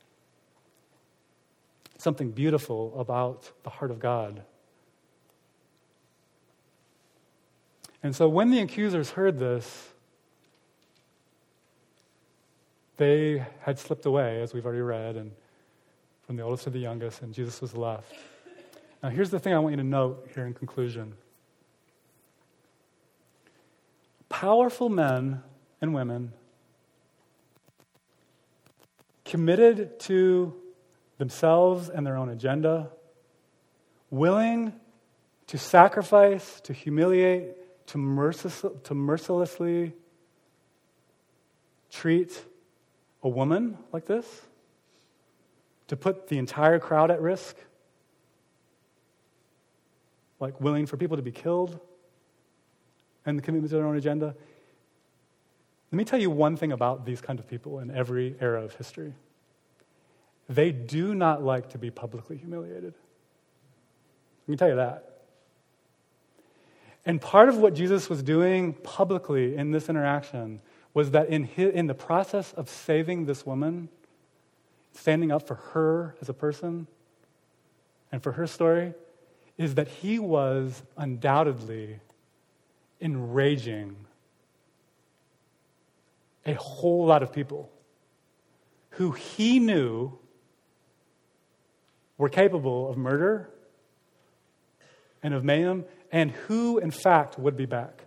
something 2.00 2.32
beautiful 2.32 3.00
about 3.00 3.52
the 3.62 3.70
heart 3.70 3.92
of 3.92 4.00
God. 4.00 4.42
And 8.02 8.16
so, 8.16 8.28
when 8.28 8.50
the 8.50 8.60
accusers 8.60 9.12
heard 9.12 9.38
this, 9.38 9.91
they 13.02 13.44
had 13.62 13.80
slipped 13.80 14.06
away, 14.06 14.44
as 14.44 14.54
we've 14.54 14.64
already 14.64 14.84
read, 14.84 15.16
and 15.16 15.32
from 16.28 16.36
the 16.36 16.44
oldest 16.44 16.66
to 16.66 16.70
the 16.70 16.78
youngest, 16.78 17.24
and 17.24 17.34
Jesus 17.34 17.60
was 17.60 17.76
left. 17.76 18.14
Now, 19.02 19.10
here's 19.10 19.32
the 19.32 19.40
thing 19.40 19.56
I 19.56 19.58
want 19.58 19.74
you 19.74 19.78
to 19.78 19.84
note 19.84 20.30
here 20.36 20.46
in 20.46 20.54
conclusion 20.54 21.16
powerful 24.30 24.88
men 24.88 25.42
and 25.82 25.96
women 25.96 26.32
committed 29.26 30.00
to 30.02 30.54
themselves 31.18 31.90
and 31.90 32.06
their 32.06 32.18
own 32.18 32.30
agenda, 32.30 32.92
willing 34.12 34.74
to 35.48 35.58
sacrifice, 35.58 36.62
to 36.62 36.72
humiliate, 36.72 37.88
to, 37.88 37.98
mercil- 37.98 38.84
to 38.84 38.94
mercilessly 38.94 39.94
treat 41.90 42.46
a 43.24 43.30
woman 43.30 43.78
like 43.92 44.06
this, 44.06 44.26
to 45.88 45.96
put 45.96 46.28
the 46.28 46.38
entire 46.38 46.80
crowd 46.80 47.12
at 47.12 47.22
risk, 47.22 47.56
like 50.40 50.60
willing 50.62 50.86
for 50.86 50.98
people 50.98 51.18
to 51.18 51.24
be 51.24 51.32
killed, 51.32 51.80
and 53.26 53.38
the 53.38 53.42
commitment 53.42 53.70
to 53.70 53.78
their 53.78 53.86
own 53.86 53.98
agenda. 53.98 54.36
Let 55.92 55.98
me 55.98 56.06
tell 56.06 56.20
you 56.20 56.30
one 56.30 56.56
thing 56.56 56.72
about 56.72 57.06
these 57.06 57.22
kind 57.22 57.40
of 57.40 57.48
people 57.48 57.80
in 57.80 57.92
every 57.92 58.36
era 58.40 58.64
of 58.64 58.74
history. 58.76 59.14
They 60.48 60.72
do 60.72 61.14
not 61.14 61.44
like 61.44 61.70
to 61.70 61.78
be 61.78 61.92
publicly 61.92 62.38
humiliated. 62.38 62.94
Let 64.48 64.50
me 64.50 64.58
tell 64.58 64.70
you 64.70 64.76
that. 64.76 65.08
And 67.06 67.20
part 67.20 67.50
of 67.50 67.58
what 67.58 67.74
Jesus 67.74 68.10
was 68.10 68.22
doing 68.24 68.74
publicly 68.74 69.56
in 69.56 69.72
this 69.72 69.90
interaction 69.90 70.62
was 70.94 71.12
that 71.12 71.30
in, 71.30 71.46
his, 71.46 71.74
in 71.74 71.88
the 71.88 71.94
process 71.94 72.54
of 72.54 72.70
saving 72.70 73.26
this 73.26 73.46
woman, 73.46 73.90
standing 74.94 75.32
up 75.32 75.48
for 75.48 75.56
her 75.56 76.16
as 76.22 76.30
a 76.30 76.34
person 76.34 76.88
and 78.12 78.22
for 78.22 78.34
her 78.34 78.46
story, 78.46 78.94
is 79.58 79.76
that 79.76 79.88
he 79.88 80.20
was 80.20 80.84
undoubtedly 80.98 82.00
enraging 83.00 83.96
a 86.46 86.54
whole 86.54 87.06
lot 87.06 87.24
of 87.24 87.32
people 87.32 87.72
who 88.92 89.12
he 89.12 89.60
knew 89.60 90.18
were 92.18 92.30
capable 92.30 92.90
of 92.90 92.98
murder 92.98 93.50
and 95.24 95.34
of 95.34 95.44
mayhem, 95.44 95.86
and 96.12 96.32
who, 96.32 96.80
in 96.80 96.90
fact, 96.90 97.38
would 97.38 97.56
be 97.56 97.66
back. 97.66 98.06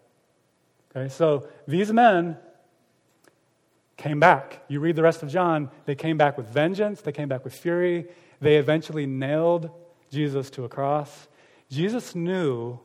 Okay, 0.90 1.08
so 1.08 1.46
these 1.66 1.92
men 1.92 2.36
came 4.04 4.20
back. 4.20 4.62
You 4.68 4.80
read 4.80 4.96
the 4.96 5.02
rest 5.02 5.22
of 5.22 5.30
John, 5.30 5.70
they 5.86 5.94
came 5.94 6.18
back 6.18 6.36
with 6.36 6.46
vengeance, 6.46 7.00
they 7.00 7.10
came 7.10 7.26
back 7.26 7.42
with 7.42 7.54
fury. 7.54 8.06
They 8.38 8.56
eventually 8.56 9.06
nailed 9.06 9.70
Jesus 10.10 10.50
to 10.50 10.64
a 10.64 10.68
cross. 10.68 11.26
Jesus 11.70 12.14
knew 12.14 12.80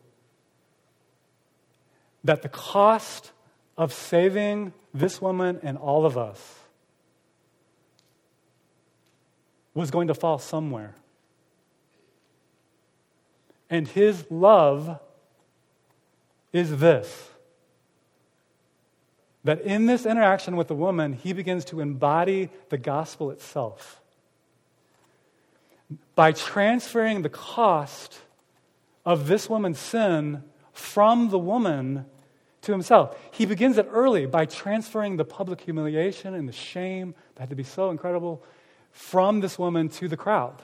that 2.23 2.41
the 2.41 2.47
cost 2.47 3.33
of 3.77 3.91
saving 3.91 4.71
this 4.93 5.21
woman 5.21 5.59
and 5.61 5.77
all 5.77 6.05
of 6.05 6.17
us 6.17 6.55
was 9.73 9.91
going 9.91 10.07
to 10.07 10.13
fall 10.13 10.39
somewhere. 10.39 10.95
And 13.69 13.89
his 13.89 14.23
love 14.31 15.01
is 16.53 16.77
this 16.77 17.29
that 19.49 19.61
in 19.61 19.87
this 19.87 20.05
interaction 20.05 20.55
with 20.55 20.67
the 20.67 20.75
woman, 20.75 21.11
he 21.11 21.33
begins 21.33 21.65
to 21.65 21.79
embody 21.79 22.51
the 22.69 22.77
gospel 22.77 23.31
itself. 23.31 23.99
By 26.13 26.33
transferring 26.33 27.23
the 27.23 27.29
cost 27.29 28.19
of 29.03 29.27
this 29.27 29.49
woman's 29.49 29.79
sin 29.79 30.43
from 30.71 31.29
the 31.29 31.39
woman 31.39 32.05
to 32.61 32.71
himself. 32.71 33.17
He 33.31 33.47
begins 33.47 33.79
it 33.79 33.87
early 33.91 34.27
by 34.27 34.45
transferring 34.45 35.17
the 35.17 35.25
public 35.25 35.61
humiliation 35.61 36.35
and 36.35 36.47
the 36.47 36.53
shame 36.53 37.15
that 37.33 37.41
had 37.41 37.49
to 37.49 37.55
be 37.55 37.63
so 37.63 37.89
incredible 37.89 38.43
from 38.91 39.39
this 39.39 39.57
woman 39.57 39.89
to 39.89 40.07
the 40.07 40.15
crowd, 40.15 40.61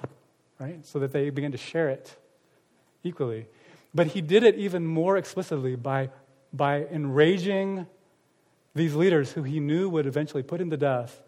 right? 0.60 0.86
So 0.86 1.00
that 1.00 1.12
they 1.12 1.32
begin 1.32 1.54
to 1.54 1.58
share 1.58 1.90
it 1.90 2.16
equally. 3.04 3.48
But 3.96 4.06
he 4.06 4.22
did 4.22 4.44
it 4.44 4.54
even 4.58 4.86
more 4.86 5.18
explicitly 5.18 5.76
by, 5.76 6.12
by 6.54 6.86
enraging 6.86 7.88
these 8.76 8.94
leaders 8.94 9.32
who 9.32 9.44
he 9.44 9.60
knew 9.60 9.90
would 9.90 10.06
eventually 10.06 10.44
put 10.44 10.62
him 10.62 10.70
to 10.70 10.78
death. 10.78 11.22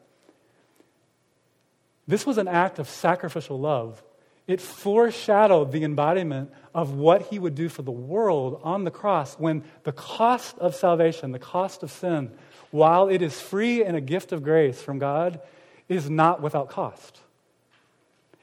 This 2.05 2.25
was 2.25 2.37
an 2.37 2.47
act 2.47 2.77
of 2.77 2.89
sacrificial 2.89 3.59
love. 3.59 4.03
It 4.47 4.61
foreshadowed 4.61 5.71
the 5.71 5.83
embodiment 5.83 6.51
of 6.73 6.93
what 6.93 7.23
he 7.23 7.39
would 7.39 7.55
do 7.55 7.67
for 7.67 7.81
the 7.81 7.91
world 7.91 8.61
on 8.63 8.85
the 8.85 8.91
cross 8.91 9.35
when 9.35 9.63
the 9.83 9.91
cost 9.91 10.57
of 10.59 10.75
salvation, 10.75 11.31
the 11.31 11.39
cost 11.39 11.83
of 11.83 11.91
sin, 11.91 12.31
while 12.71 13.09
it 13.09 13.21
is 13.21 13.41
free 13.41 13.83
and 13.83 13.97
a 13.97 14.01
gift 14.01 14.31
of 14.31 14.43
grace 14.43 14.81
from 14.81 14.99
God, 14.99 15.41
is 15.89 16.09
not 16.09 16.41
without 16.41 16.69
cost. 16.69 17.19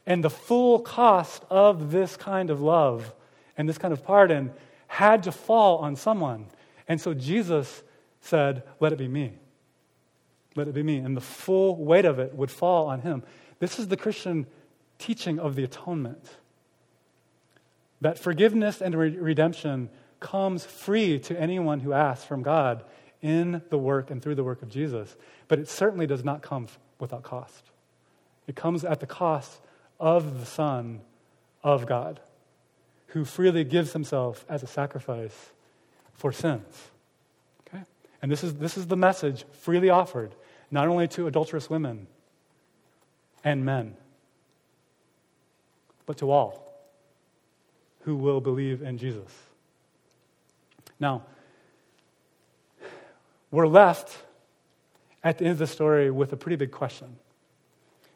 And 0.06 0.22
the 0.22 0.30
full 0.30 0.80
cost 0.80 1.42
of 1.48 1.90
this 1.90 2.16
kind 2.16 2.50
of 2.50 2.60
love 2.60 3.12
and 3.56 3.66
this 3.66 3.78
kind 3.78 3.92
of 3.92 4.04
pardon 4.04 4.52
had 4.86 5.22
to 5.22 5.32
fall 5.32 5.78
on 5.78 5.96
someone. 5.96 6.46
And 6.86 7.00
so 7.00 7.14
Jesus 7.14 7.82
said, 8.24 8.62
Let 8.80 8.92
it 8.92 8.98
be 8.98 9.08
me. 9.08 9.34
Let 10.56 10.68
it 10.68 10.74
be 10.74 10.82
me. 10.82 10.98
And 10.98 11.16
the 11.16 11.20
full 11.20 11.76
weight 11.76 12.04
of 12.04 12.18
it 12.18 12.34
would 12.34 12.50
fall 12.50 12.86
on 12.86 13.00
him. 13.00 13.22
This 13.58 13.78
is 13.78 13.88
the 13.88 13.96
Christian 13.96 14.46
teaching 14.98 15.38
of 15.38 15.54
the 15.56 15.64
atonement 15.64 16.36
that 18.00 18.18
forgiveness 18.18 18.80
and 18.82 18.94
re- 18.94 19.16
redemption 19.16 19.88
comes 20.20 20.64
free 20.64 21.18
to 21.18 21.38
anyone 21.40 21.80
who 21.80 21.92
asks 21.92 22.24
from 22.24 22.42
God 22.42 22.84
in 23.22 23.62
the 23.70 23.78
work 23.78 24.10
and 24.10 24.22
through 24.22 24.34
the 24.34 24.44
work 24.44 24.62
of 24.62 24.70
Jesus. 24.70 25.16
But 25.48 25.58
it 25.58 25.68
certainly 25.68 26.06
does 26.06 26.24
not 26.24 26.42
come 26.42 26.68
without 26.98 27.22
cost. 27.22 27.70
It 28.46 28.56
comes 28.56 28.84
at 28.84 29.00
the 29.00 29.06
cost 29.06 29.60
of 29.98 30.40
the 30.40 30.46
Son 30.46 31.00
of 31.62 31.86
God 31.86 32.20
who 33.08 33.24
freely 33.24 33.64
gives 33.64 33.92
himself 33.92 34.44
as 34.48 34.62
a 34.62 34.66
sacrifice 34.66 35.52
for 36.12 36.32
sins. 36.32 36.90
And 38.24 38.32
this 38.32 38.42
is, 38.42 38.54
this 38.54 38.78
is 38.78 38.86
the 38.86 38.96
message 38.96 39.44
freely 39.52 39.90
offered, 39.90 40.34
not 40.70 40.88
only 40.88 41.06
to 41.08 41.26
adulterous 41.26 41.68
women 41.68 42.06
and 43.44 43.66
men, 43.66 43.98
but 46.06 46.16
to 46.16 46.30
all 46.30 46.74
who 48.00 48.16
will 48.16 48.40
believe 48.40 48.80
in 48.80 48.96
Jesus. 48.96 49.30
Now, 50.98 51.24
we're 53.50 53.66
left 53.66 54.16
at 55.22 55.36
the 55.36 55.44
end 55.44 55.52
of 55.52 55.58
the 55.58 55.66
story 55.66 56.10
with 56.10 56.32
a 56.32 56.36
pretty 56.38 56.56
big 56.56 56.70
question. 56.70 57.16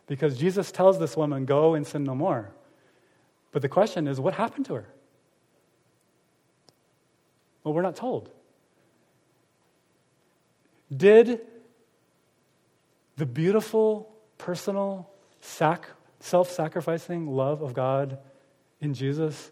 Because 0.07 0.39
Jesus 0.39 0.73
tells 0.73 0.99
this 0.99 1.19
woman, 1.19 1.45
Go 1.45 1.75
and 1.75 1.87
sin 1.87 2.05
no 2.05 2.15
more. 2.15 2.51
But 3.53 3.61
the 3.61 3.69
question 3.69 4.09
is, 4.09 4.19
what 4.19 4.33
happened 4.33 4.65
to 4.65 4.77
her? 4.77 4.87
Well, 7.63 7.75
we're 7.75 7.83
not 7.83 7.97
told. 7.97 8.31
Did 10.95 11.41
the 13.17 13.27
beautiful, 13.27 14.11
personal, 14.39 15.11
sac- 15.41 15.89
self 16.21 16.51
sacrificing 16.51 17.27
love 17.27 17.63
of 17.63 17.75
God 17.75 18.19
in 18.81 18.95
Jesus 18.95 19.51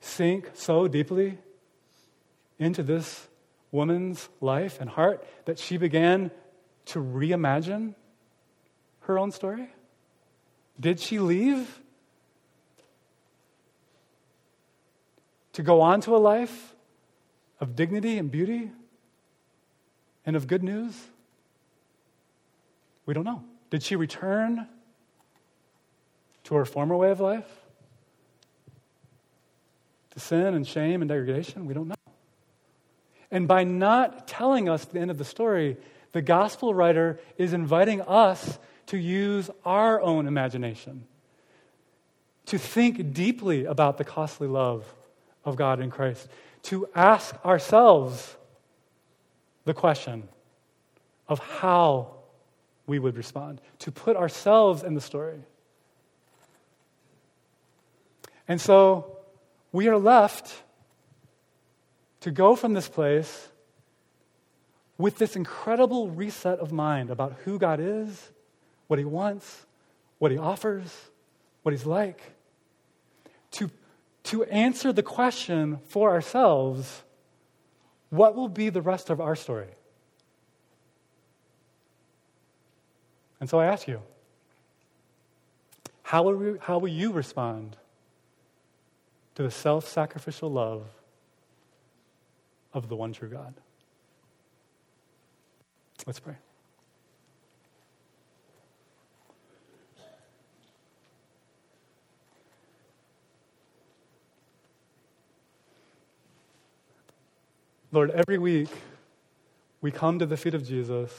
sink 0.00 0.50
so 0.54 0.88
deeply 0.88 1.38
into 2.58 2.82
this 2.82 3.28
woman's 3.72 4.28
life 4.40 4.80
and 4.80 4.88
heart 4.88 5.26
that 5.44 5.58
she 5.58 5.76
began 5.76 6.30
to 6.86 6.98
reimagine 7.00 7.94
her 9.00 9.18
own 9.18 9.30
story? 9.30 9.68
Did 10.78 11.00
she 11.00 11.18
leave 11.18 11.80
to 15.52 15.62
go 15.62 15.80
on 15.80 16.00
to 16.02 16.16
a 16.16 16.18
life 16.18 16.74
of 17.60 17.76
dignity 17.76 18.18
and 18.18 18.30
beauty 18.30 18.70
and 20.26 20.36
of 20.36 20.46
good 20.46 20.62
news? 20.62 20.98
We 23.06 23.14
don't 23.14 23.24
know. 23.24 23.44
Did 23.70 23.82
she 23.82 23.96
return 23.96 24.66
to 26.44 26.54
her 26.54 26.64
former 26.64 26.96
way 26.96 27.10
of 27.10 27.20
life? 27.20 27.48
To 30.10 30.20
sin 30.20 30.54
and 30.54 30.66
shame 30.66 31.02
and 31.02 31.08
degradation? 31.08 31.66
We 31.66 31.74
don't 31.74 31.88
know. 31.88 31.94
And 33.30 33.48
by 33.48 33.64
not 33.64 34.28
telling 34.28 34.68
us 34.68 34.84
the 34.84 35.00
end 35.00 35.10
of 35.10 35.18
the 35.18 35.24
story, 35.24 35.76
the 36.12 36.22
gospel 36.22 36.72
writer 36.72 37.18
is 37.36 37.52
inviting 37.52 38.00
us 38.02 38.58
to 38.86 38.96
use 38.96 39.50
our 39.64 40.00
own 40.00 40.28
imagination, 40.28 41.06
to 42.46 42.58
think 42.58 43.12
deeply 43.12 43.64
about 43.64 43.98
the 43.98 44.04
costly 44.04 44.46
love 44.46 44.94
of 45.44 45.56
God 45.56 45.80
in 45.80 45.90
Christ, 45.90 46.28
to 46.64 46.88
ask 46.94 47.34
ourselves 47.44 48.36
the 49.64 49.74
question 49.74 50.28
of 51.28 51.38
how 51.38 52.14
we 52.86 52.98
would 52.98 53.16
respond, 53.16 53.60
to 53.78 53.90
put 53.90 54.16
ourselves 54.16 54.82
in 54.82 54.94
the 54.94 55.00
story. 55.00 55.40
And 58.46 58.60
so 58.60 59.18
we 59.72 59.88
are 59.88 59.96
left 59.96 60.62
to 62.20 62.30
go 62.30 62.56
from 62.56 62.74
this 62.74 62.88
place 62.88 63.48
with 64.98 65.16
this 65.18 65.34
incredible 65.34 66.10
reset 66.10 66.58
of 66.58 66.72
mind 66.72 67.10
about 67.10 67.32
who 67.44 67.58
God 67.58 67.80
is, 67.80 68.30
what 68.86 68.98
He 68.98 69.04
wants, 69.04 69.64
what 70.18 70.30
He 70.30 70.38
offers, 70.38 70.94
what 71.62 71.72
He's 71.72 71.86
like, 71.86 72.20
to 73.52 73.70
to 74.24 74.42
answer 74.44 74.92
the 74.92 75.02
question 75.02 75.78
for 75.86 76.10
ourselves 76.10 77.03
what 78.14 78.34
will 78.34 78.48
be 78.48 78.70
the 78.70 78.82
rest 78.82 79.10
of 79.10 79.20
our 79.20 79.34
story? 79.34 79.68
And 83.40 83.50
so 83.50 83.58
I 83.58 83.66
ask 83.66 83.88
you, 83.88 84.00
how 86.02 86.22
will, 86.22 86.36
we, 86.36 86.58
how 86.60 86.78
will 86.78 86.88
you 86.88 87.12
respond 87.12 87.76
to 89.34 89.42
the 89.42 89.50
self 89.50 89.88
sacrificial 89.88 90.50
love 90.50 90.86
of 92.72 92.88
the 92.88 92.96
one 92.96 93.12
true 93.12 93.28
God? 93.28 93.54
Let's 96.06 96.20
pray. 96.20 96.36
Lord, 107.94 108.10
every 108.10 108.38
week 108.38 108.70
we 109.80 109.92
come 109.92 110.18
to 110.18 110.26
the 110.26 110.36
feet 110.36 110.52
of 110.52 110.66
Jesus 110.66 111.12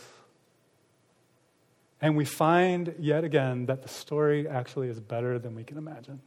and 2.02 2.18
we 2.18 2.26
find 2.26 2.94
yet 3.00 3.24
again 3.24 3.66
that 3.68 3.82
the 3.82 3.88
story 3.88 4.46
actually 4.46 4.90
is 4.90 5.00
better 5.00 5.40
than 5.40 5.56
we 5.56 5.64
can 5.64 5.78
imagine. 5.78 6.20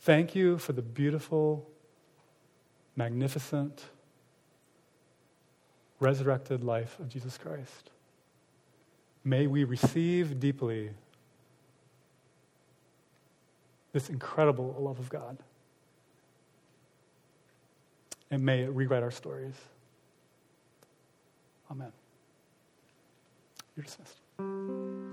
Thank 0.00 0.34
you 0.34 0.58
for 0.58 0.72
the 0.72 0.82
beautiful, 0.82 1.70
magnificent, 2.96 3.84
resurrected 6.00 6.64
life 6.64 6.98
of 6.98 7.08
Jesus 7.08 7.38
Christ. 7.38 7.90
May 9.22 9.46
we 9.46 9.62
receive 9.62 10.40
deeply 10.40 10.90
this 13.92 14.10
incredible 14.10 14.74
love 14.80 14.98
of 14.98 15.08
God 15.10 15.38
and 18.30 18.44
may 18.44 18.62
it 18.62 18.70
rewrite 18.70 19.02
our 19.02 19.10
stories. 19.10 19.54
Amen. 21.70 21.92
You're 23.76 23.84
dismissed. 23.84 25.07